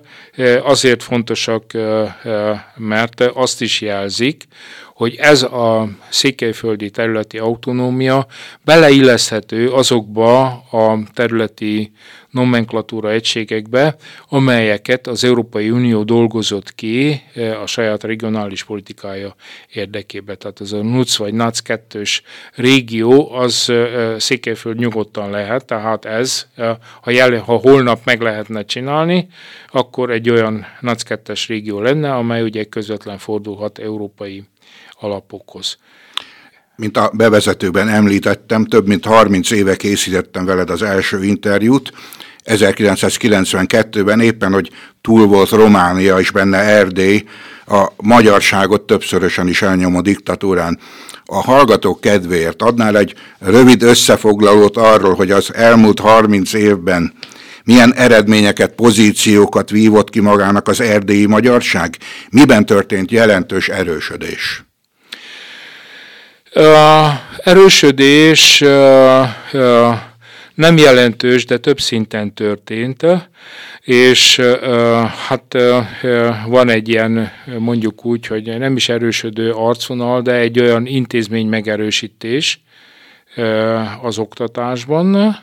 azért 0.62 1.02
fontosak, 1.02 1.64
mert 2.76 3.20
azt 3.20 3.60
is 3.60 3.80
jelzik, 3.80 4.44
hogy 4.98 5.14
ez 5.14 5.42
a 5.42 5.88
székelyföldi 6.08 6.90
területi 6.90 7.38
autonómia 7.38 8.26
beleilleszthető 8.64 9.70
azokba 9.70 10.44
a 10.70 10.98
területi 11.14 11.92
nomenklatúra 12.30 13.10
egységekbe, 13.10 13.96
amelyeket 14.28 15.06
az 15.06 15.24
Európai 15.24 15.70
Unió 15.70 16.02
dolgozott 16.02 16.74
ki 16.74 17.22
e, 17.34 17.60
a 17.60 17.66
saját 17.66 18.02
regionális 18.02 18.64
politikája 18.64 19.34
érdekében. 19.72 20.38
Tehát 20.38 20.60
ez 20.60 20.72
a 20.72 20.82
NUC 20.82 21.16
vagy 21.16 21.34
NAC 21.34 21.58
2-ös 21.64 22.20
régió, 22.54 23.32
az 23.32 23.68
e, 23.70 24.18
Székelyföld 24.18 24.78
nyugodtan 24.78 25.30
lehet, 25.30 25.64
tehát 25.64 26.04
ez, 26.04 26.46
e, 26.56 26.78
ha, 27.00 27.10
jel, 27.10 27.36
ha 27.36 27.56
holnap 27.56 28.00
meg 28.04 28.20
lehetne 28.20 28.64
csinálni, 28.64 29.28
akkor 29.70 30.10
egy 30.10 30.30
olyan 30.30 30.66
NAC 30.80 31.02
2-es 31.08 31.44
régió 31.48 31.80
lenne, 31.80 32.14
amely 32.14 32.42
ugye 32.42 32.64
közvetlen 32.64 33.18
fordulhat 33.18 33.78
európai 33.78 34.44
alapokhoz. 35.00 35.78
Mint 36.76 36.96
a 36.96 37.10
bevezetőben 37.14 37.88
említettem, 37.88 38.64
több 38.64 38.86
mint 38.86 39.04
30 39.04 39.50
éve 39.50 39.76
készítettem 39.76 40.44
veled 40.44 40.70
az 40.70 40.82
első 40.82 41.24
interjút, 41.24 41.92
1992-ben 42.44 44.20
éppen, 44.20 44.52
hogy 44.52 44.70
túl 45.00 45.26
volt 45.26 45.50
Románia 45.50 46.18
és 46.18 46.30
benne 46.30 46.58
Erdély, 46.58 47.24
a 47.66 47.88
magyarságot 47.96 48.82
többszörösen 48.82 49.48
is 49.48 49.62
elnyomó 49.62 50.00
diktatúrán. 50.00 50.78
A 51.24 51.42
hallgatók 51.42 52.00
kedvéért 52.00 52.62
adnál 52.62 52.98
egy 52.98 53.14
rövid 53.38 53.82
összefoglalót 53.82 54.76
arról, 54.76 55.14
hogy 55.14 55.30
az 55.30 55.54
elmúlt 55.54 56.00
30 56.00 56.52
évben 56.52 57.12
milyen 57.64 57.94
eredményeket, 57.94 58.74
pozíciókat 58.74 59.70
vívott 59.70 60.10
ki 60.10 60.20
magának 60.20 60.68
az 60.68 60.80
erdélyi 60.80 61.26
magyarság? 61.26 61.96
Miben 62.30 62.66
történt 62.66 63.10
jelentős 63.10 63.68
erősödés? 63.68 64.67
Erősödés 67.38 68.58
nem 70.54 70.76
jelentős, 70.76 71.44
de 71.44 71.58
több 71.58 71.80
szinten 71.80 72.34
történt, 72.34 73.06
és 73.80 74.40
hát 75.28 75.56
van 76.46 76.68
egy 76.68 76.88
ilyen, 76.88 77.32
mondjuk 77.58 78.04
úgy, 78.04 78.26
hogy 78.26 78.58
nem 78.58 78.76
is 78.76 78.88
erősödő 78.88 79.50
arcvonal, 79.50 80.22
de 80.22 80.32
egy 80.32 80.60
olyan 80.60 80.86
intézmény 80.86 81.46
megerősítés 81.46 82.60
az 84.02 84.18
oktatásban, 84.18 85.36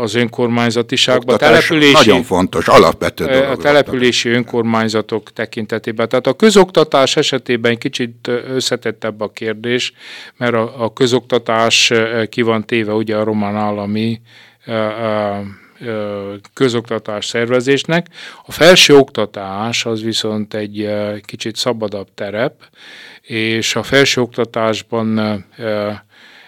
az 0.00 0.14
önkormányzatiságban. 0.14 1.38
Települési, 1.38 1.92
nagyon 1.92 2.22
fontos, 2.22 2.68
alapvető 2.68 3.24
dolog. 3.24 3.50
A 3.50 3.56
települési 3.56 4.28
önkormányzatok 4.28 5.32
tekintetében. 5.32 6.08
Tehát 6.08 6.26
a 6.26 6.32
közoktatás 6.32 7.16
esetében 7.16 7.78
kicsit 7.78 8.30
összetettebb 8.48 9.20
a 9.20 9.28
kérdés, 9.28 9.92
mert 10.36 10.54
a, 10.54 10.84
a 10.84 10.92
közoktatás 10.92 11.92
ki 12.28 12.42
van 12.42 12.66
téve 12.66 12.92
ugye 12.92 13.16
a 13.16 13.24
román 13.24 13.56
állami 13.56 14.20
közoktatás 16.54 17.26
szervezésnek. 17.26 18.06
A 18.46 18.52
felső 18.52 18.96
oktatás 18.96 19.86
az 19.86 20.02
viszont 20.02 20.54
egy 20.54 20.90
kicsit 21.24 21.56
szabadabb 21.56 22.08
terep, 22.14 22.54
és 23.22 23.76
a 23.76 23.82
felső 23.82 24.20
oktatásban 24.20 25.44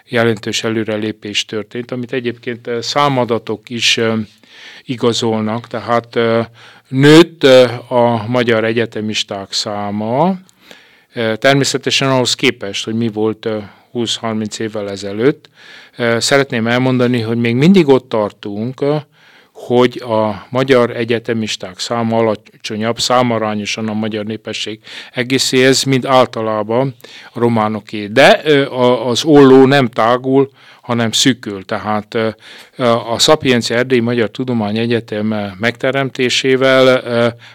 jelentős 0.08 0.64
előrelépés 0.64 1.44
történt, 1.44 1.90
amit 1.90 2.12
egyébként 2.12 2.66
eh, 2.66 2.82
számadatok 2.82 3.70
is 3.70 3.98
eh, 3.98 4.14
igazolnak, 4.84 5.66
tehát 5.66 6.16
eh, 6.16 6.46
nőtt 6.88 7.44
a 7.88 8.24
magyar 8.28 8.64
egyetemisták 8.64 9.52
száma, 9.52 10.38
természetesen 11.38 12.10
ahhoz 12.10 12.34
képest, 12.34 12.84
hogy 12.84 12.94
mi 12.94 13.08
volt 13.08 13.48
20-30 13.94 14.58
évvel 14.60 14.90
ezelőtt. 14.90 15.48
Szeretném 16.18 16.66
elmondani, 16.66 17.20
hogy 17.20 17.36
még 17.36 17.54
mindig 17.54 17.88
ott 17.88 18.08
tartunk, 18.08 18.84
hogy 19.66 20.02
a 20.02 20.46
magyar 20.50 20.96
egyetemisták 20.96 21.78
száma 21.78 22.16
alacsonyabb, 22.16 22.98
számarányosan 22.98 23.88
a 23.88 23.92
magyar 23.92 24.24
népesség 24.24 24.80
egészéhez, 25.12 25.82
mint 25.82 26.06
általában 26.06 26.94
a 27.32 27.38
románoké. 27.38 28.06
De 28.06 28.42
az 29.06 29.24
olló 29.24 29.66
nem 29.66 29.88
tágul, 29.88 30.50
hanem 30.84 31.12
szűkül. 31.12 31.64
Tehát 31.64 32.14
a 33.14 33.18
Szapiencia 33.18 33.76
Erdélyi 33.76 34.00
Magyar 34.00 34.30
Tudomány 34.30 34.78
Egyetem 34.78 35.54
megteremtésével 35.58 37.02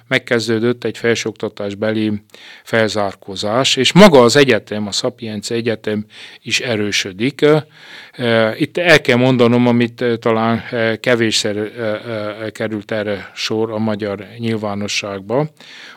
megkezdődött 0.07 0.83
egy 0.83 0.97
felsőoktatásbeli 0.97 2.21
felzárkózás, 2.63 3.75
és 3.75 3.93
maga 3.93 4.21
az 4.21 4.35
egyetem, 4.35 4.87
a 4.87 4.91
Szapiencia 4.91 5.55
Egyetem 5.55 6.05
is 6.41 6.59
erősödik. 6.59 7.45
Itt 8.57 8.77
el 8.77 9.01
kell 9.01 9.17
mondanom, 9.17 9.67
amit 9.67 10.03
talán 10.19 10.63
kevésszer 10.99 11.71
került 12.51 12.91
erre 12.91 13.31
sor 13.35 13.71
a 13.71 13.77
magyar 13.77 14.25
nyilvánosságba, 14.37 15.49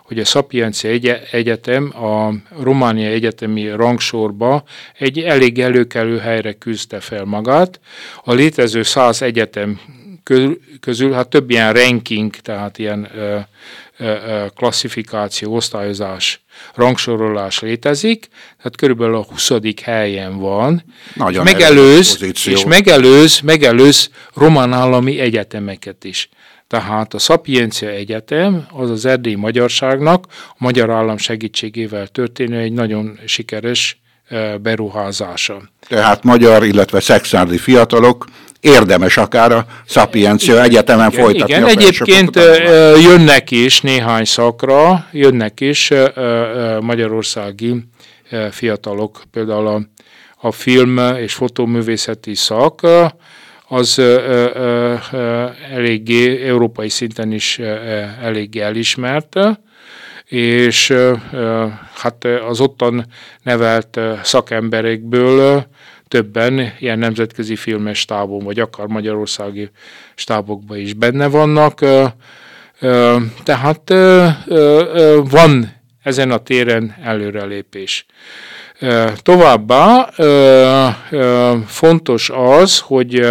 hogy 0.04 0.18
a 0.18 0.24
Szapiencia 0.24 1.18
Egyetem 1.30 2.04
a 2.04 2.32
Románia 2.62 3.08
Egyetemi 3.08 3.68
rangsorba 3.68 4.64
egy 4.98 5.18
elég 5.18 5.60
előkelő 5.60 6.18
helyre 6.18 6.52
küzdte 6.52 7.00
fel 7.00 7.24
magát. 7.24 7.80
A 8.24 8.32
létező 8.32 8.82
száz 8.82 9.22
egyetem 9.22 9.80
közül, 10.80 11.12
hát 11.12 11.28
több 11.28 11.50
ilyen 11.50 11.72
ranking, 11.72 12.36
tehát 12.36 12.78
ilyen 12.78 13.08
klasszifikáció, 14.54 15.54
osztályozás, 15.54 16.40
rangsorolás 16.74 17.60
létezik, 17.60 18.28
tehát 18.56 18.76
körülbelül 18.76 19.14
a 19.14 19.26
20. 19.28 19.50
helyen 19.82 20.38
van, 20.38 20.84
Nagyon 21.14 21.46
és 21.46 21.52
megelőz, 21.52 22.22
és 22.46 22.64
megelőz, 22.64 23.40
megelőz 23.40 24.10
román 24.34 24.72
állami 24.72 25.18
egyetemeket 25.18 26.04
is. 26.04 26.28
Tehát 26.72 27.14
a 27.14 27.18
Szapiencia 27.18 27.88
Egyetem 27.88 28.66
az 28.72 28.90
az 28.90 29.06
erdélyi 29.06 29.34
magyarságnak 29.34 30.26
a 30.48 30.54
magyar 30.58 30.90
állam 30.90 31.16
segítségével 31.16 32.06
történő 32.06 32.58
egy 32.58 32.72
nagyon 32.72 33.18
sikeres 33.26 34.00
beruházása. 34.62 35.62
Tehát 35.88 36.24
magyar, 36.24 36.64
illetve 36.64 37.00
szexárdi 37.00 37.58
fiatalok 37.58 38.26
érdemes 38.60 39.16
akár 39.16 39.52
a 39.52 39.66
Szapiencia 39.86 40.62
Egyetemen 40.62 41.10
igen, 41.10 41.22
folytatni. 41.24 41.54
Igen, 41.54 41.66
egyébként 41.66 42.36
jönnek 43.02 43.50
is 43.50 43.80
néhány 43.80 44.24
szakra, 44.24 45.06
jönnek 45.10 45.60
is 45.60 45.90
magyarországi 46.80 47.84
fiatalok, 48.50 49.22
például 49.30 49.66
a, 49.66 49.80
a 50.48 50.52
film 50.52 50.98
és 51.16 51.34
fotóművészeti 51.34 52.34
szak, 52.34 52.80
az 53.72 53.98
eléggé 55.70 56.46
európai 56.46 56.88
szinten 56.88 57.32
is 57.32 57.58
eléggé 58.22 58.60
elismert, 58.60 59.36
és 60.24 60.94
hát 61.94 62.24
az 62.24 62.60
ottan 62.60 63.06
nevelt 63.42 64.00
szakemberekből 64.22 65.66
többen 66.08 66.72
ilyen 66.78 66.98
nemzetközi 66.98 67.56
filmes 67.56 67.98
stábon, 67.98 68.44
vagy 68.44 68.60
akár 68.60 68.86
magyarországi 68.86 69.70
stábokban 70.14 70.78
is 70.78 70.92
benne 70.92 71.26
vannak. 71.26 71.80
Tehát 73.42 73.92
van 75.30 75.72
ezen 76.02 76.30
a 76.30 76.38
téren 76.38 76.96
előrelépés. 77.02 78.06
Továbbá 79.22 80.08
fontos 81.66 82.30
az, 82.34 82.78
hogy 82.78 83.26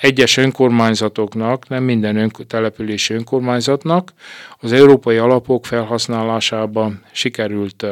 egyes 0.00 0.36
önkormányzatoknak, 0.36 1.68
nem 1.68 1.82
minden 1.82 2.16
ön, 2.16 2.30
települési 2.46 3.14
önkormányzatnak 3.14 4.12
az 4.58 4.72
európai 4.72 5.16
alapok 5.16 5.66
felhasználásában 5.66 7.02
sikerült 7.12 7.86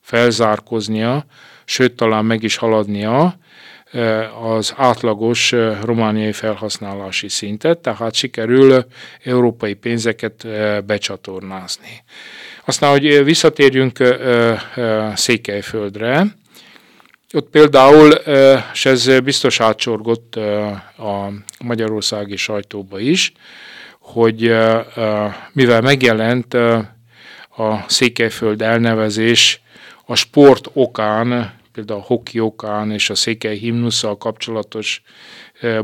felzárkoznia, 0.00 1.24
sőt 1.64 1.96
talán 1.96 2.24
meg 2.24 2.42
is 2.42 2.56
haladnia 2.56 3.38
az 4.42 4.72
átlagos 4.76 5.52
romániai 5.82 6.32
felhasználási 6.32 7.28
szintet, 7.28 7.78
tehát 7.78 8.14
sikerül 8.14 8.84
európai 9.24 9.74
pénzeket 9.74 10.46
becsatornázni. 10.86 12.02
Aztán, 12.64 12.90
hogy 12.90 13.24
visszatérjünk 13.24 13.98
Székelyföldre, 15.14 16.26
ott 17.32 17.50
például, 17.50 18.10
és 18.72 18.86
ez 18.86 19.20
biztos 19.20 19.60
átsorgott 19.60 20.36
a 20.96 21.32
magyarországi 21.58 22.36
sajtóba 22.36 22.98
is, 22.98 23.32
hogy 23.98 24.40
mivel 25.52 25.80
megjelent 25.80 26.54
a 27.56 27.84
Székelyföld 27.86 28.62
elnevezés 28.62 29.60
a 30.06 30.14
sport 30.14 30.70
okán, 30.72 31.58
például 31.72 32.00
a 32.00 32.04
hoki 32.06 32.40
okán 32.40 32.90
és 32.90 33.10
a 33.10 33.14
székely 33.14 33.56
himnusszal 33.56 34.18
kapcsolatos 34.18 35.02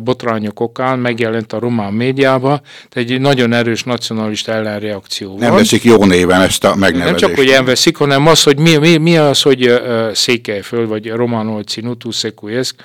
botrányok 0.00 0.60
okán 0.60 0.98
megjelent 0.98 1.52
a 1.52 1.58
román 1.58 1.92
médiába, 1.92 2.60
tehát 2.88 3.10
egy 3.10 3.20
nagyon 3.20 3.52
erős 3.52 3.82
nacionalista 3.82 4.52
ellenreakció 4.52 5.30
van. 5.30 5.38
Nem 5.38 5.54
veszik 5.54 5.84
jó 5.84 6.04
néven 6.04 6.40
ezt 6.40 6.64
a 6.64 6.74
megnevezést. 6.74 7.20
Nem 7.20 7.28
csak, 7.28 7.38
hogy 7.38 7.48
nem 7.48 7.64
veszik, 7.64 7.96
hanem 7.96 8.26
az, 8.26 8.42
hogy 8.42 8.58
mi, 8.58 8.76
mi, 8.76 8.96
mi 8.96 9.16
az, 9.16 9.42
hogy 9.42 9.82
Székelyföld, 10.12 10.88
vagy 10.88 11.10
Románolci 11.10 11.80
Nutuszekujeszk 11.80 12.82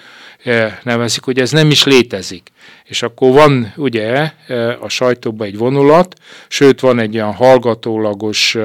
nevezik, 0.84 1.24
hogy 1.24 1.40
ez 1.40 1.52
nem 1.52 1.70
is 1.70 1.84
létezik. 1.84 2.52
És 2.84 3.04
akkor 3.04 3.32
van 3.32 3.74
ugye 3.76 4.32
a 4.80 4.90
sajtóban 4.90 5.48
egy 5.48 5.58
vonulat, 5.58 6.16
sőt 6.48 6.80
van 6.80 7.00
egy 7.00 7.16
olyan 7.16 7.34
hallgatólagos 7.34 8.58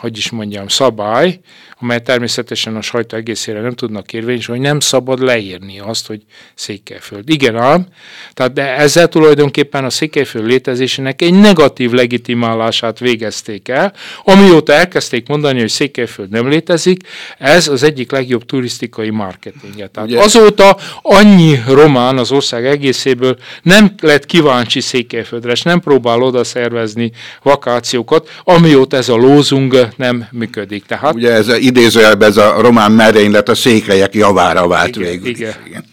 hogy 0.00 0.16
is 0.16 0.30
mondjam, 0.30 0.68
szabály, 0.68 1.40
amely 1.80 2.00
természetesen 2.00 2.76
a 2.76 2.80
sajtó 2.80 3.16
egészére 3.16 3.60
nem 3.60 3.72
tudnak 3.72 4.12
érvényes, 4.12 4.46
hogy 4.46 4.60
nem 4.60 4.80
szabad 4.80 5.20
leírni 5.20 5.78
azt, 5.78 6.06
hogy 6.06 6.22
Székelyföld. 6.54 7.30
Igen 7.30 7.56
ám, 7.56 7.86
tehát 8.34 8.52
de 8.52 8.76
ezzel 8.76 9.08
tulajdonképpen 9.08 9.84
a 9.84 9.90
Székelyföld 9.90 10.46
létezésének 10.46 11.22
egy 11.22 11.34
negatív 11.34 11.90
legitimálását 11.90 12.98
végezték 12.98 13.68
el, 13.68 13.92
amióta 14.24 14.72
elkezdték 14.72 15.28
mondani, 15.28 15.60
hogy 15.60 15.68
Székelyföld 15.68 16.28
nem 16.28 16.48
létezik, 16.48 17.08
ez 17.38 17.68
az 17.68 17.82
egyik 17.82 18.10
legjobb 18.10 18.44
turisztikai 18.44 19.10
marketingje. 19.10 19.86
Tehát 19.86 20.08
Ugye? 20.08 20.20
azóta 20.20 20.76
annyi 21.02 21.60
román 21.68 22.18
az 22.18 22.32
ország 22.32 22.66
egészéből 22.66 23.36
nem 23.62 23.94
lett 24.00 24.26
kíváncsi 24.26 24.80
Székelyföldre, 24.80 25.52
és 25.52 25.62
nem 25.62 25.80
próbál 25.80 26.22
oda 26.22 26.44
szervezni 26.44 27.12
vakációkat, 27.42 28.28
amióta 28.44 28.96
ez 28.96 29.08
a 29.08 29.16
lózung 29.16 29.88
nem 29.96 30.28
működik. 30.32 30.84
Tehát, 30.84 31.14
Ugye 31.14 31.32
ez 31.32 31.48
idézőjelben 31.66 32.28
ez 32.28 32.36
a 32.36 32.60
román 32.60 32.92
merénylet 32.92 33.48
a 33.48 33.54
székelyek 33.54 34.14
javára 34.14 34.68
vált 34.68 34.96
igen, 34.96 35.10
végül. 35.10 35.28
Igen. 35.28 35.54
igen. 35.66 35.84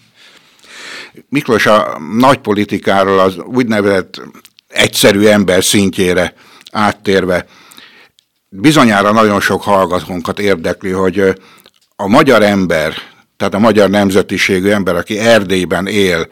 Miklós 1.30 1.66
a 1.66 1.98
nagypolitikáról 2.18 3.20
az 3.20 3.38
úgynevezett 3.38 4.22
egyszerű 4.68 5.26
ember 5.26 5.64
szintjére 5.64 6.34
áttérve, 6.72 7.46
bizonyára 8.50 9.12
nagyon 9.12 9.40
sok 9.40 9.64
hallgatónkat 9.64 10.40
érdekli, 10.40 10.92
hogy 10.92 11.20
a 11.96 12.08
magyar 12.08 12.42
ember, 12.42 12.94
tehát 13.38 13.54
a 13.54 13.60
magyar 13.60 13.90
nemzetiségű 13.90 14.70
ember, 14.70 14.96
aki 14.96 15.20
Erdélyben 15.20 15.88
él, 15.88 16.28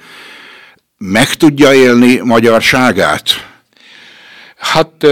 meg 0.97 1.33
tudja 1.33 1.73
élni 1.73 2.19
magyarságát? 2.23 3.50
Hát 4.61 5.03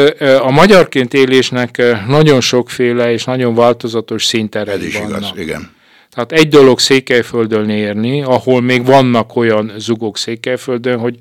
a 0.41 0.49
magyarként 0.51 1.13
élésnek 1.13 1.81
nagyon 2.07 2.41
sokféle 2.41 3.11
és 3.11 3.23
nagyon 3.23 3.55
változatos 3.55 4.25
szinterei 4.25 4.75
Ez 4.75 4.83
is 4.83 4.97
vannak. 4.97 5.17
igaz, 5.17 5.31
igen. 5.35 5.71
Tehát 6.09 6.31
egy 6.31 6.47
dolog 6.47 6.79
Székelyföldön 6.79 7.69
érni, 7.69 8.21
ahol 8.23 8.61
még 8.61 8.85
vannak 8.85 9.35
olyan 9.35 9.71
zugok 9.77 10.17
Székelyföldön, 10.17 10.99
hogy 10.99 11.17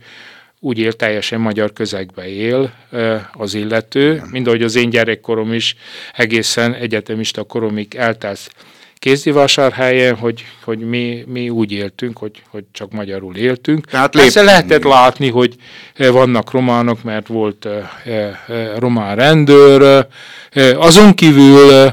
úgy 0.60 0.78
él, 0.78 0.92
teljesen 0.92 1.40
magyar 1.40 1.72
közegbe 1.72 2.28
él 2.28 2.72
az 3.32 3.54
illető, 3.54 4.22
mint 4.30 4.46
ahogy 4.46 4.62
az 4.62 4.76
én 4.76 4.90
gyerekkorom 4.90 5.52
is 5.52 5.76
egészen 6.14 6.74
egyetemista 6.74 7.42
koromig 7.42 7.94
eltelt 7.94 8.50
kézdivásárhelyen, 8.98 10.16
hogy, 10.16 10.44
hogy 10.64 10.78
mi, 10.78 11.24
mi 11.26 11.48
úgy 11.48 11.72
éltünk, 11.72 12.18
hogy, 12.18 12.42
hogy 12.50 12.64
csak 12.72 12.92
magyarul 12.92 13.36
éltünk. 13.36 13.86
Tehát 13.86 14.10
Persze 14.10 14.42
lehetett 14.42 14.82
látni, 14.82 15.30
hogy 15.30 15.54
eh, 15.94 16.10
vannak 16.10 16.50
románok, 16.50 17.02
mert 17.02 17.26
volt 17.26 17.64
e, 17.64 17.90
e, 18.12 18.78
román 18.78 19.16
rendőr. 19.16 20.06
Azon 20.76 21.14
kívül 21.14 21.92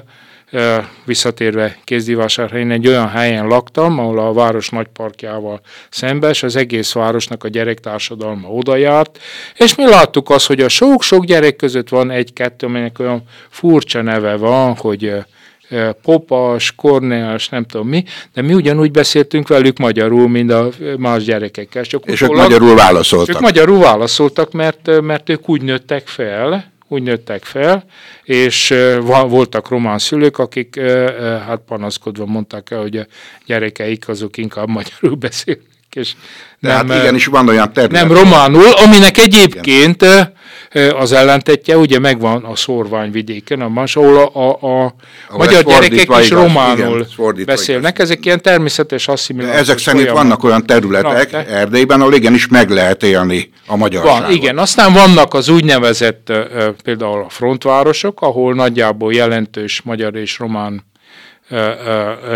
visszatérve 1.06 1.78
Kézdivásárhelyen 1.84 2.72
egy 2.72 2.88
olyan 2.88 3.10
helyen 3.10 3.48
laktam, 3.48 4.00
ahol 4.00 4.20
a 4.20 4.34
város 4.34 4.70
nagyparkjával 4.70 5.62
szembes, 5.90 6.44
az 6.44 6.56
egész 6.56 6.94
városnak 6.94 7.44
a 7.44 7.48
gyerektársadalma 7.48 8.48
oda 8.48 8.76
járt, 8.76 9.20
és 9.58 9.76
mi 9.76 9.86
láttuk 9.86 10.30
azt, 10.30 10.48
hogy 10.48 10.60
a 10.60 10.70
sok-sok 10.70 11.26
gyerek 11.26 11.56
között 11.56 11.90
van 11.90 12.12
egy-kettő, 12.12 12.68
amelynek 12.68 13.00
olyan 13.00 13.24
furcsa 13.50 14.02
neve 14.02 14.36
van, 14.36 14.76
hogy 14.76 15.14
popas, 16.02 16.76
korneás, 16.76 17.50
nem 17.50 17.66
tudom 17.66 17.88
mi, 17.88 18.04
de 18.34 18.42
mi 18.42 18.54
ugyanúgy 18.54 18.92
beszéltünk 18.92 19.48
velük 19.48 19.78
magyarul, 19.78 20.30
mint 20.30 20.52
a 20.52 20.70
más 20.98 21.24
gyerekekkel. 21.24 21.84
Csak 21.84 22.06
és 22.06 22.22
ők 22.22 22.36
magyarul 22.36 22.76
válaszoltak. 22.76 23.36
Ők 23.36 23.42
magyarul 23.42 23.80
válaszoltak, 23.80 24.52
mert, 24.52 25.02
mert 25.02 25.30
ők 25.30 25.50
úgy 25.50 25.62
nőttek 25.62 26.08
fel, 26.08 26.74
úgy 26.88 27.04
nőttek 27.04 27.44
fel, 27.44 27.86
és 28.24 28.74
voltak 29.02 29.70
román 29.70 29.98
szülők, 29.98 30.38
akik 30.38 30.80
hát 31.48 31.62
panaszkodva 31.68 32.26
mondták 32.26 32.72
el, 32.72 32.82
hogy 32.82 32.98
a 32.98 33.06
gyerekeik 33.46 34.08
azok 34.08 34.38
inkább 34.38 34.68
magyarul 34.68 35.16
beszélnek. 35.16 35.74
És 35.96 36.14
De 36.60 36.68
nem, 36.68 36.90
hát 36.90 37.02
igenis 37.02 37.26
van 37.26 37.50
olyan 37.50 37.74
terület. 37.74 38.08
Nem 38.08 38.12
románul, 38.12 38.72
aminek 38.72 39.18
egyébként 39.18 40.02
Igen 40.02 40.34
az 41.00 41.12
ellentetje, 41.12 41.78
ugye 41.78 42.00
megvan 42.00 42.44
a 42.44 42.56
szorványvidéken, 42.56 43.62
a 43.62 43.70
más, 43.70 43.96
ahol 43.96 44.18
a, 44.18 44.58
a, 44.62 44.86
a 45.30 45.38
magyar 45.38 45.64
gyerekek 45.64 46.20
is 46.22 46.30
románul 46.30 47.06
igen, 47.18 47.46
beszélnek. 47.46 47.94
Igaz. 47.94 48.10
Ezek 48.10 48.26
ilyen 48.26 48.42
természetes 48.42 49.08
asszimilációs 49.08 49.62
Ezek 49.62 49.78
szerint 49.78 50.02
folyamat. 50.02 50.24
vannak 50.24 50.44
olyan 50.44 50.66
területek 50.66 51.32
Na, 51.32 51.44
Erdélyben, 51.44 52.02
ahol 52.02 52.14
igenis 52.14 52.48
meg 52.48 52.70
lehet 52.70 53.04
élni 53.04 53.50
a 53.66 53.76
magyarságot. 53.76 54.22
Van, 54.22 54.32
igen, 54.32 54.58
aztán 54.58 54.94
vannak 54.94 55.34
az 55.34 55.50
úgynevezett 55.50 56.32
például 56.84 57.24
a 57.24 57.30
frontvárosok, 57.30 58.22
ahol 58.22 58.54
nagyjából 58.54 59.14
jelentős 59.14 59.82
magyar 59.82 60.16
és 60.16 60.40
román 60.40 60.84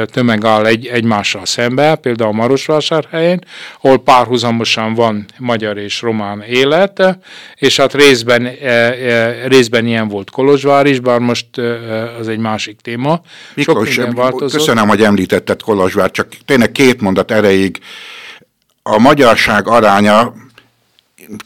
tömeg 0.05 0.45
áll 0.45 0.65
egy, 0.65 0.87
egymással 0.87 1.45
szembe, 1.45 1.95
például 1.95 2.33
Marosvásárhelyen, 2.33 3.45
ahol 3.81 4.03
párhuzamosan 4.03 4.93
van 4.93 5.25
magyar 5.37 5.77
és 5.77 6.01
román 6.01 6.41
élet, 6.41 7.17
és 7.55 7.77
hát 7.77 7.93
részben, 7.93 8.49
részben 9.45 9.85
ilyen 9.85 10.07
volt 10.07 10.29
Kolozsvár 10.29 10.85
is, 10.85 10.99
bár 10.99 11.19
most 11.19 11.57
az 12.19 12.27
egy 12.27 12.37
másik 12.39 12.81
téma. 12.81 13.21
Miklós, 13.53 13.99
köszönöm, 14.51 14.87
hogy 14.87 15.01
említetted 15.01 15.61
Kolozsvár, 15.61 16.11
csak 16.11 16.27
tényleg 16.45 16.71
két 16.71 17.01
mondat 17.01 17.31
erejéig. 17.31 17.79
A 18.83 18.99
magyarság 18.99 19.67
aránya 19.67 20.33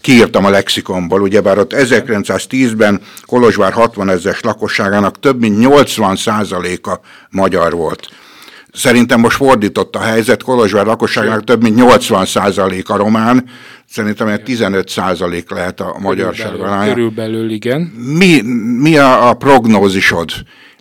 kiírtam 0.01 0.45
a 0.45 0.49
lexikonból, 0.49 1.21
ugyebár 1.21 1.57
ott 1.57 1.73
1910-ben 1.75 3.01
Kolozsvár 3.25 3.73
60 3.73 4.09
ezres 4.09 4.41
lakosságának 4.41 5.19
több 5.19 5.39
mint 5.39 5.59
80 5.59 6.17
a 6.81 6.99
magyar 7.29 7.73
volt. 7.73 8.09
Szerintem 8.73 9.19
most 9.19 9.35
fordított 9.35 9.95
a 9.95 9.99
helyzet, 9.99 10.43
Kolozsvár 10.43 10.85
lakosságának 10.85 11.43
több 11.43 11.61
mint 11.61 11.75
80 11.75 12.25
a 12.85 12.95
román, 12.95 13.49
szerintem 13.89 14.27
egy 14.27 14.43
15 14.43 14.89
lehet 15.49 15.79
a 15.79 15.95
magyarság 15.99 16.59
aránya. 16.59 16.93
Körülbelül, 16.93 17.51
igen. 17.51 17.81
Mi, 18.17 18.41
mi 18.79 18.97
a, 18.97 19.29
a 19.29 19.33
prognózisod? 19.33 20.31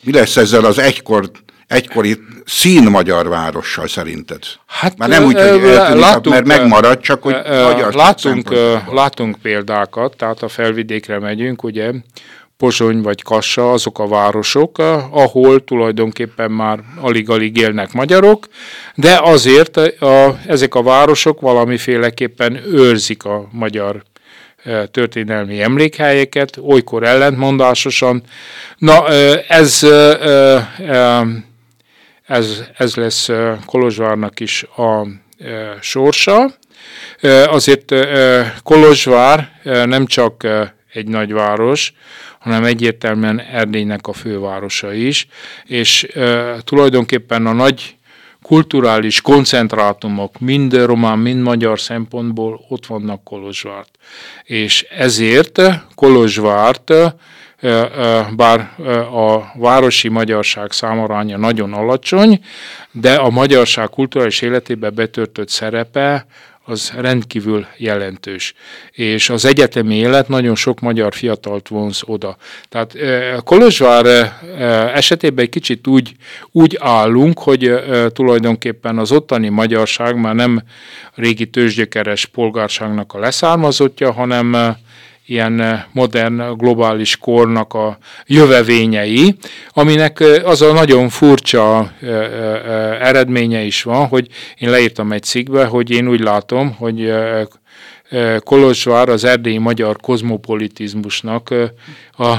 Mi 0.02 0.12
lesz 0.12 0.36
ezzel 0.36 0.64
az 0.64 0.78
egykor 0.78 1.30
egykori 1.72 2.18
szín 2.44 2.82
magyar 2.82 3.28
várossal 3.28 3.88
szerinted? 3.88 4.38
Hát, 4.66 4.98
Már 4.98 5.08
nem 5.08 5.24
úgy, 5.24 5.32
hogy 5.32 5.42
eltűnik, 5.42 6.00
látunk, 6.00 6.34
mert 6.34 6.46
megmarad, 6.46 7.00
csak 7.00 7.22
hogy 7.22 7.36
magyar 7.44 7.94
látunk, 7.94 8.54
látunk 8.90 9.36
példákat, 9.42 10.16
tehát 10.16 10.42
a 10.42 10.48
felvidékre 10.48 11.18
megyünk, 11.18 11.62
ugye, 11.62 11.90
Pozsony 12.56 13.00
vagy 13.00 13.22
Kassa, 13.22 13.72
azok 13.72 13.98
a 13.98 14.08
városok, 14.08 14.78
ahol 15.10 15.64
tulajdonképpen 15.64 16.50
már 16.50 16.78
alig-alig 17.00 17.56
élnek 17.56 17.92
magyarok, 17.92 18.46
de 18.94 19.20
azért 19.22 19.76
a, 19.76 20.38
ezek 20.46 20.74
a 20.74 20.82
városok 20.82 21.40
valamiféleképpen 21.40 22.60
őrzik 22.66 23.24
a 23.24 23.48
magyar 23.50 24.02
történelmi 24.90 25.62
emlékhelyeket, 25.62 26.58
olykor 26.60 27.02
ellentmondásosan. 27.02 28.22
Na, 28.78 29.08
ez 29.48 29.86
ez, 32.26 32.62
ez 32.76 32.94
lesz 32.94 33.28
Kolozsvárnak 33.66 34.40
is 34.40 34.62
a 34.62 35.06
sorsa. 35.80 36.54
Azért 37.46 37.94
Kolozsvár 38.62 39.60
nem 39.64 40.06
csak 40.06 40.46
egy 40.92 41.08
nagyváros, 41.08 41.92
hanem 42.38 42.64
egyértelműen 42.64 43.40
Erdélynek 43.40 44.06
a 44.06 44.12
fővárosa 44.12 44.92
is, 44.92 45.26
és 45.64 46.08
tulajdonképpen 46.64 47.46
a 47.46 47.52
nagy 47.52 47.96
kulturális 48.42 49.20
koncentrátumok 49.20 50.38
mind 50.38 50.74
román, 50.74 51.18
mind 51.18 51.42
magyar 51.42 51.80
szempontból 51.80 52.64
ott 52.68 52.86
vannak 52.86 53.24
Kolozsvárt. 53.24 53.90
És 54.44 54.86
ezért 54.90 55.62
Kolozsvárt 55.94 56.92
bár 58.36 58.70
a 59.12 59.52
városi 59.54 60.08
magyarság 60.08 60.72
számaránya 60.72 61.36
nagyon 61.36 61.72
alacsony, 61.72 62.44
de 62.90 63.14
a 63.14 63.30
magyarság 63.30 63.88
kulturális 63.88 64.40
életébe 64.40 64.90
betöltött 64.90 65.48
szerepe 65.48 66.26
az 66.64 66.92
rendkívül 66.96 67.66
jelentős. 67.76 68.54
És 68.90 69.30
az 69.30 69.44
egyetemi 69.44 69.94
élet 69.94 70.28
nagyon 70.28 70.54
sok 70.54 70.80
magyar 70.80 71.14
fiatalt 71.14 71.68
vonz 71.68 72.02
oda. 72.06 72.36
Tehát 72.68 72.96
Kolozsvár 73.44 74.32
esetében 74.94 75.44
egy 75.44 75.50
kicsit 75.50 75.86
úgy, 75.86 76.12
úgy 76.50 76.78
állunk, 76.80 77.38
hogy 77.38 77.74
tulajdonképpen 78.12 78.98
az 78.98 79.12
ottani 79.12 79.48
magyarság 79.48 80.16
már 80.16 80.34
nem 80.34 80.62
régi 81.14 81.46
tőzsgyökeres 81.46 82.26
polgárságnak 82.26 83.14
a 83.14 83.18
leszármazottja, 83.18 84.12
hanem 84.12 84.76
ilyen 85.26 85.60
eh, 85.60 85.82
modern 85.92 86.56
globális 86.56 87.16
kornak 87.16 87.74
a 87.74 87.98
jövevényei, 88.26 89.34
aminek 89.70 90.20
eh, 90.20 90.48
az 90.48 90.62
a 90.62 90.72
nagyon 90.72 91.08
furcsa 91.08 91.92
eh, 92.00 93.08
eredménye 93.08 93.60
is 93.60 93.82
van, 93.82 94.06
hogy 94.06 94.26
én 94.58 94.70
leírtam 94.70 95.12
egy 95.12 95.22
cikkbe, 95.22 95.64
hogy 95.64 95.90
én 95.90 96.08
úgy 96.08 96.20
látom, 96.20 96.74
hogy 96.78 97.12
Kolozsvár 98.38 99.08
az 99.08 99.24
erdélyi 99.24 99.58
magyar 99.58 99.96
kozmopolitizmusnak 99.96 101.54
a 102.18 102.34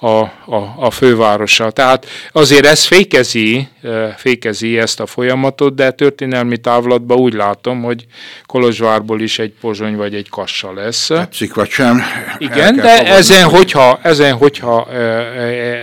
a, 0.00 0.08
a, 0.08 0.74
a 0.76 0.90
fővárosa. 0.90 1.70
Tehát 1.70 2.06
azért 2.32 2.66
ez 2.66 2.84
fékezi, 2.84 3.68
fékezi 4.16 4.78
ezt 4.78 5.00
a 5.00 5.06
folyamatot, 5.06 5.74
de 5.74 5.90
történelmi 5.90 6.56
távlatban 6.56 7.18
úgy 7.18 7.32
látom, 7.32 7.82
hogy 7.82 8.06
Kolozsvárból 8.46 9.20
is 9.20 9.38
egy 9.38 9.52
pozsony 9.60 9.96
vagy 9.96 10.14
egy 10.14 10.28
kassa 10.28 10.72
lesz. 10.72 11.06
Tetszik 11.06 11.54
vagy 11.54 11.68
sem. 11.68 12.02
Igen, 12.38 12.76
de 12.76 12.82
fogadni, 12.82 13.10
ezen, 13.10 13.48
hogyha, 13.48 13.98
ezen, 14.02 14.34
hogyha 14.34 14.88
e, 14.92 14.96
e, 14.96 15.00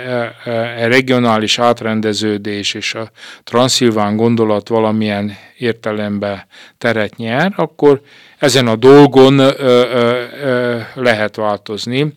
e, 0.06 0.36
e, 0.46 0.88
regionális 0.88 1.60
átrendeződés 1.60 2.74
és 2.74 2.94
a 2.94 3.12
transzilván 3.44 4.16
gondolat 4.16 4.68
valamilyen 4.68 5.38
értelemben 5.58 6.46
teret 6.78 7.16
nyer, 7.16 7.54
akkor 7.56 8.02
ezen 8.38 8.68
a 8.68 8.76
dolgon 8.76 9.40
ö, 9.40 9.52
ö, 9.60 10.24
ö, 10.44 10.78
lehet 10.94 11.36
változni. 11.36 12.14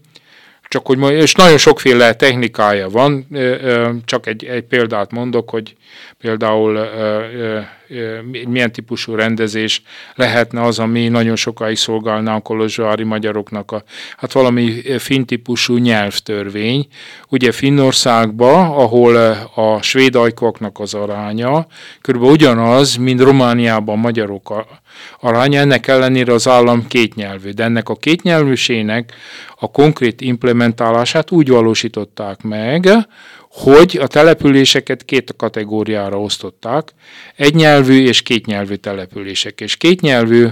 Csak 0.70 0.86
hogy 0.86 1.12
és 1.12 1.34
nagyon 1.34 1.58
sokféle 1.58 2.14
technikája 2.14 2.88
van, 2.88 3.26
csak 4.04 4.26
egy, 4.26 4.44
egy 4.44 4.62
példát 4.62 5.10
mondok, 5.10 5.50
hogy 5.50 5.76
például 6.18 6.88
milyen 8.48 8.72
típusú 8.72 9.14
rendezés 9.14 9.82
lehetne 10.14 10.62
az, 10.62 10.78
ami 10.78 11.08
nagyon 11.08 11.36
sokáig 11.36 11.76
szolgálna 11.76 12.34
a 12.34 12.40
kolozsvári 12.40 13.02
magyaroknak. 13.02 13.72
A, 13.72 13.82
hát 14.16 14.32
valami 14.32 14.82
finn 14.98 15.24
típusú 15.24 15.76
nyelvtörvény. 15.76 16.86
Ugye 17.28 17.52
Finnországban, 17.52 18.66
ahol 18.66 19.16
a 19.54 19.82
svéd 19.82 20.14
ajkoknak 20.14 20.78
az 20.78 20.94
aránya 20.94 21.66
körülbelül 22.00 22.34
ugyanaz, 22.34 22.96
mint 22.96 23.20
Romániában 23.20 23.98
magyarok 23.98 24.66
aránya, 25.20 25.60
ennek 25.60 25.86
ellenére 25.86 26.32
az 26.32 26.48
állam 26.48 26.86
kétnyelvű. 26.86 27.50
De 27.50 27.64
ennek 27.64 27.88
a 27.88 27.94
kétnyelvűségnek 27.94 29.12
a 29.56 29.70
konkrét 29.70 30.20
implementálását 30.20 31.30
úgy 31.30 31.48
valósították 31.48 32.42
meg, 32.42 32.88
hogy 33.50 33.98
a 34.02 34.06
településeket 34.06 35.04
két 35.04 35.34
kategóriára 35.36 36.20
osztották, 36.20 36.92
egynyelvű 37.36 38.06
és 38.06 38.22
kétnyelvű 38.22 38.74
települések. 38.74 39.60
És 39.60 39.76
kétnyelvű 39.76 40.46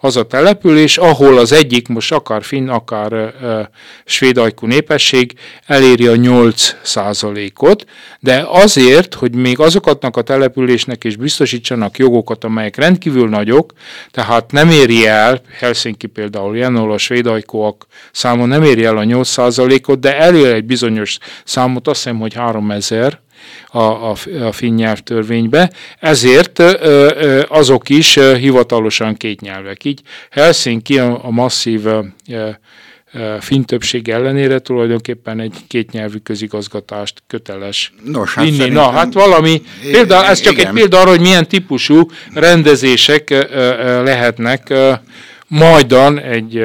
az 0.00 0.16
a 0.16 0.26
település, 0.26 0.98
ahol 0.98 1.38
az 1.38 1.52
egyik, 1.52 1.88
most 1.88 2.12
akár 2.12 2.42
finn, 2.42 2.68
akár 2.68 3.12
uh, 3.12 3.60
svéd 4.04 4.38
népesség 4.60 5.32
eléri 5.66 6.06
a 6.06 6.16
8 6.16 6.76
százalékot, 6.82 7.84
de 8.20 8.46
azért, 8.48 9.14
hogy 9.14 9.34
még 9.34 9.58
azokatnak 9.58 10.16
a 10.16 10.22
településnek 10.22 11.04
is 11.04 11.16
biztosítsanak 11.16 11.98
jogokat, 11.98 12.44
amelyek 12.44 12.76
rendkívül 12.76 13.28
nagyok, 13.28 13.72
tehát 14.10 14.52
nem 14.52 14.70
éri 14.70 15.06
el, 15.06 15.40
Helsinki 15.58 16.06
például 16.06 16.56
ahol 16.56 16.92
a 16.92 16.98
svéd 16.98 17.26
ajkúak 17.26 17.86
száma 18.12 18.46
nem 18.46 18.62
éri 18.62 18.84
el 18.84 18.96
a 18.96 19.04
8 19.04 19.28
százalékot, 19.28 20.00
de 20.00 20.18
elér 20.18 20.52
egy 20.52 20.64
bizonyos 20.64 21.18
számot, 21.44 21.88
azt 21.88 22.02
hiszem, 22.02 22.18
hogy 22.18 22.34
3000, 22.34 23.20
a, 23.68 23.78
a, 23.78 24.16
a 24.40 24.52
finn 24.52 24.74
nyelvtörvénybe, 24.74 25.70
ezért 25.98 26.62
azok 27.48 27.88
is 27.88 28.14
hivatalosan 28.14 29.16
két 29.16 29.40
nyelvek. 29.40 29.84
Így 29.84 30.00
Helsinki 30.30 30.98
a, 30.98 31.24
a 31.24 31.30
masszív 31.30 31.80
finn 33.40 33.62
többség 33.62 34.08
ellenére 34.08 34.58
tulajdonképpen 34.58 35.40
egy 35.40 35.54
kétnyelvű 35.68 36.18
közigazgatást 36.18 37.22
köteles 37.26 37.92
Nos, 38.04 38.34
hát 38.34 38.44
vinni. 38.44 38.68
Na, 38.68 38.90
hát 38.90 39.12
valami, 39.12 39.62
például, 39.90 40.24
ez 40.24 40.40
csak 40.40 40.52
igen. 40.52 40.66
egy 40.66 40.72
példa 40.72 41.00
arra, 41.00 41.10
hogy 41.10 41.20
milyen 41.20 41.48
típusú 41.48 42.10
rendezések 42.34 43.30
lehetnek 44.04 44.74
majdan 45.46 46.18
egy 46.18 46.64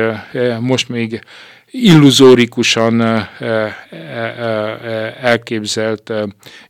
most 0.59 0.89
még 0.89 1.21
illuzórikusan 1.81 3.01
elképzelt 5.21 6.13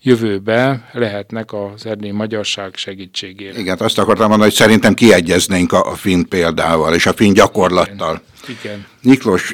jövőbe 0.01 0.89
lehetnek 0.91 1.53
az 1.53 1.85
erdélyi 1.85 2.11
magyarság 2.11 2.75
segítségére. 2.75 3.59
Igen, 3.59 3.77
azt 3.79 3.97
akartam 3.97 4.27
mondani, 4.27 4.49
hogy 4.49 4.59
szerintem 4.59 4.93
kiegyeznénk 4.93 5.71
a, 5.71 5.91
a 5.91 5.95
finn 5.95 6.23
példával 6.29 6.93
és 6.93 7.05
a 7.05 7.13
finn 7.13 7.33
gyakorlattal. 7.33 8.21
Igen. 8.43 8.57
Igen. 8.61 8.85
Miklós, 9.01 9.53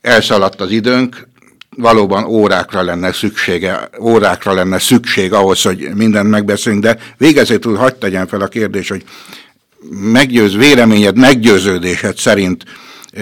elszaladt 0.00 0.60
az 0.60 0.70
időnk, 0.70 1.28
valóban 1.76 2.24
órákra 2.24 2.82
lenne 2.82 3.12
szüksége, 3.12 3.88
órákra 4.00 4.54
lenne 4.54 4.78
szükség 4.78 5.32
ahhoz, 5.32 5.62
hogy 5.62 5.90
mindent 5.94 6.30
megbeszélünk, 6.30 6.82
de 6.82 6.98
végezetül 7.16 7.76
hagyd 7.76 7.96
tegyen 7.96 8.26
fel 8.26 8.40
a 8.40 8.46
kérdés, 8.46 8.88
hogy 8.88 9.04
meggyőz, 9.90 10.56
véleményed, 10.56 11.16
meggyőződésed 11.16 12.16
szerint 12.16 12.64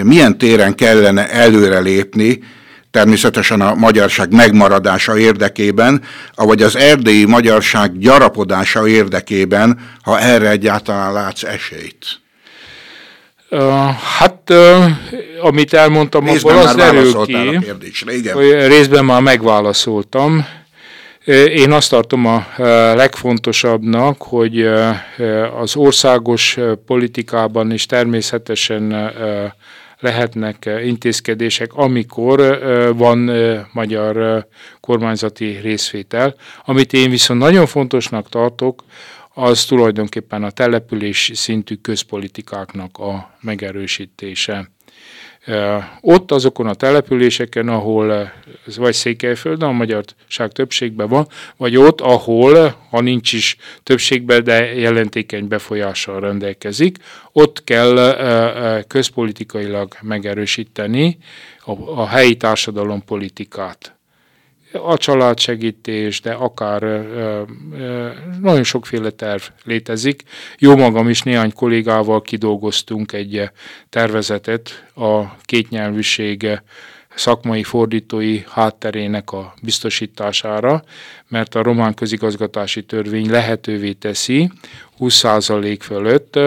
milyen 0.03 0.39
téren 0.39 0.75
kellene 0.75 1.31
előrelépni, 1.31 2.43
természetesen 2.91 3.61
a 3.61 3.75
magyarság 3.75 4.33
megmaradása 4.33 5.19
érdekében, 5.19 6.03
vagy 6.35 6.63
az 6.63 6.77
erdélyi 6.77 7.25
magyarság 7.25 7.99
gyarapodása 7.99 8.89
érdekében, 8.89 9.79
ha 10.03 10.21
erre 10.21 10.49
egyáltalán 10.51 11.13
látsz 11.13 11.43
esélyt? 11.43 12.23
Hát, 14.19 14.53
amit 15.41 15.73
elmondtam, 15.73 16.25
részben 16.25 16.57
abból 16.57 16.69
az 16.69 16.75
derül 16.75 17.13
ki, 17.25 18.29
hogy 18.29 18.67
részben 18.67 19.05
már 19.05 19.21
megválaszoltam. 19.21 20.47
Én 21.55 21.73
azt 21.73 21.91
tartom 21.91 22.27
a 22.27 22.47
legfontosabbnak, 22.95 24.23
hogy 24.23 24.69
az 25.61 25.77
országos 25.77 26.59
politikában 26.87 27.73
is 27.73 27.87
természetesen 27.87 29.13
lehetnek 30.05 30.71
intézkedések, 30.85 31.75
amikor 31.75 32.59
van 32.97 33.31
magyar 33.73 34.47
kormányzati 34.81 35.59
részvétel. 35.63 36.35
Amit 36.65 36.93
én 36.93 37.11
viszont 37.11 37.41
nagyon 37.41 37.67
fontosnak 37.67 38.29
tartok, 38.29 38.85
az 39.35 39.65
tulajdonképpen 39.65 40.45
a 40.45 40.51
település 40.51 41.31
szintű 41.35 41.75
közpolitikáknak 41.75 42.99
a 42.99 43.37
megerősítése. 43.41 44.71
Ott 46.01 46.31
azokon 46.31 46.67
a 46.67 46.75
településeken, 46.75 47.69
ahol 47.69 48.33
vagy 48.77 48.93
Székelyföldön 48.93 49.69
a 49.69 49.73
magyarság 49.73 50.53
többségben 50.53 51.09
van, 51.09 51.29
vagy 51.57 51.77
ott, 51.77 52.01
ahol, 52.01 52.77
ha 52.91 53.01
nincs 53.01 53.33
is 53.33 53.57
többségben, 53.83 54.45
de 54.45 54.75
jelentékeny 54.75 55.49
befolyással 55.49 56.21
rendelkezik, 56.21 56.99
ott 57.33 57.65
kell 57.65 58.15
közpolitikailag 58.87 59.95
megerősíteni 60.01 61.19
a, 61.95 62.07
helyi 62.07 62.37
társadalompolitikát 62.37 63.95
a 64.83 64.97
családsegítés, 64.97 66.21
de 66.21 66.33
akár 66.33 66.83
ö, 66.83 67.43
ö, 67.79 68.09
nagyon 68.41 68.63
sokféle 68.63 69.11
terv 69.11 69.43
létezik. 69.65 70.23
Jó 70.59 70.77
magam 70.77 71.09
is 71.09 71.23
néhány 71.23 71.53
kollégával 71.53 72.23
kidolgoztunk 72.23 73.13
egy 73.13 73.51
tervezetet 73.89 74.85
a 74.95 75.37
kétnyelvűség 75.41 76.61
szakmai 77.15 77.63
fordítói 77.63 78.43
hátterének 78.49 79.33
a 79.33 79.55
biztosítására, 79.63 80.83
mert 81.29 81.55
a 81.55 81.63
román 81.63 81.95
közigazgatási 81.95 82.85
törvény 82.85 83.31
lehetővé 83.31 83.93
teszi 83.93 84.51
20% 84.99 85.79
fölött 85.81 86.39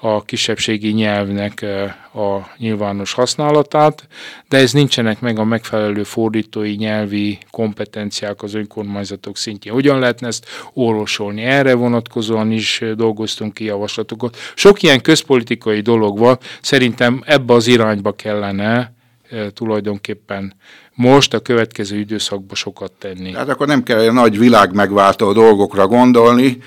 a 0.00 0.24
kisebbségi 0.24 0.90
nyelvnek 0.92 1.66
a 2.14 2.38
nyilvános 2.56 3.12
használatát, 3.12 4.06
de 4.48 4.56
ez 4.56 4.72
nincsenek 4.72 5.20
meg 5.20 5.38
a 5.38 5.44
megfelelő 5.44 6.02
fordítói 6.02 6.74
nyelvi 6.74 7.38
kompetenciák 7.50 8.42
az 8.42 8.54
önkormányzatok 8.54 9.36
szintjén. 9.36 9.72
Hogyan 9.72 9.98
lehetne 9.98 10.26
ezt 10.26 10.46
orvosolni? 10.72 11.42
Erre 11.42 11.74
vonatkozóan 11.74 12.50
is 12.50 12.82
dolgoztunk 12.94 13.54
ki 13.54 13.64
javaslatokat. 13.64 14.36
Sok 14.54 14.82
ilyen 14.82 15.00
közpolitikai 15.00 15.80
dolog 15.80 16.18
van, 16.18 16.38
szerintem 16.60 17.22
ebbe 17.26 17.54
az 17.54 17.66
irányba 17.66 18.12
kellene 18.12 18.92
tulajdonképpen 19.54 20.54
most 21.00 21.34
a 21.34 21.40
következő 21.40 21.98
időszakban 21.98 22.54
sokat 22.54 22.92
tenni. 22.98 23.34
Hát 23.34 23.48
akkor 23.48 23.66
nem 23.66 23.82
kell 23.82 24.12
nagy 24.12 24.38
világ 24.38 24.74
megváltó 24.74 25.32
dolgokra 25.32 25.86
gondolni. 25.86 26.58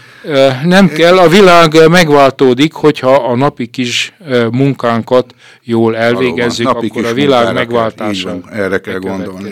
Nem 0.64 0.88
kell, 0.88 1.18
a 1.18 1.28
világ 1.28 1.90
megváltódik, 1.90 2.74
hogyha 2.74 3.14
a 3.14 3.36
napi 3.36 3.68
kis 3.68 4.14
munkánkat 4.52 5.36
jól 5.64 5.96
elvégezzük, 5.96 6.66
Valóban, 6.66 6.90
akkor 6.90 7.06
a 7.06 7.14
világ 7.14 7.54
megváltása 7.54 8.42
kell, 8.42 8.54
erre 8.54 8.80
kell 8.80 9.00
gondolni. 9.00 9.52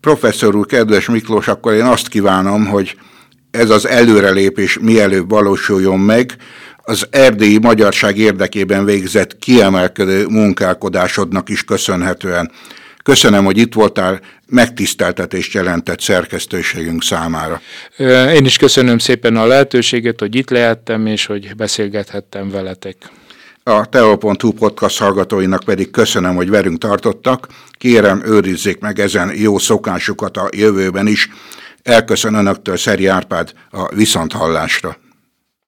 Professzor 0.00 0.56
úr, 0.56 0.66
kedves 0.66 1.08
Miklós, 1.08 1.48
akkor 1.48 1.72
én 1.72 1.84
azt 1.84 2.08
kívánom, 2.08 2.66
hogy 2.66 2.96
ez 3.50 3.70
az 3.70 3.86
előrelépés 3.86 4.78
mielőbb 4.78 5.28
valósuljon 5.28 5.98
meg, 5.98 6.36
az 6.90 7.06
erdélyi 7.10 7.58
magyarság 7.58 8.18
érdekében 8.18 8.84
végzett 8.84 9.38
kiemelkedő 9.38 10.26
munkálkodásodnak 10.26 11.48
is 11.48 11.64
köszönhetően. 11.64 12.50
Köszönöm, 13.02 13.44
hogy 13.44 13.58
itt 13.58 13.74
voltál, 13.74 14.20
megtiszteltetést 14.46 15.52
jelentett 15.52 16.00
szerkesztőségünk 16.00 17.02
számára. 17.02 17.60
Én 18.34 18.44
is 18.44 18.56
köszönöm 18.56 18.98
szépen 18.98 19.36
a 19.36 19.46
lehetőséget, 19.46 20.20
hogy 20.20 20.34
itt 20.34 20.50
lehettem, 20.50 21.06
és 21.06 21.26
hogy 21.26 21.56
beszélgethettem 21.56 22.50
veletek. 22.50 22.96
A 23.62 23.86
Teo.hu 23.86 24.52
podcast 24.52 24.98
hallgatóinak 24.98 25.64
pedig 25.64 25.90
köszönöm, 25.90 26.34
hogy 26.34 26.50
velünk 26.50 26.78
tartottak. 26.78 27.48
Kérem, 27.70 28.22
őrizzék 28.24 28.78
meg 28.78 28.98
ezen 28.98 29.32
jó 29.34 29.58
szokásukat 29.58 30.36
a 30.36 30.48
jövőben 30.56 31.06
is. 31.06 31.28
Elköszön 31.82 32.34
Önöktől 32.34 32.76
Szeri 32.76 33.06
Árpád 33.06 33.52
a 33.70 33.94
Viszonthallásra. 33.94 34.96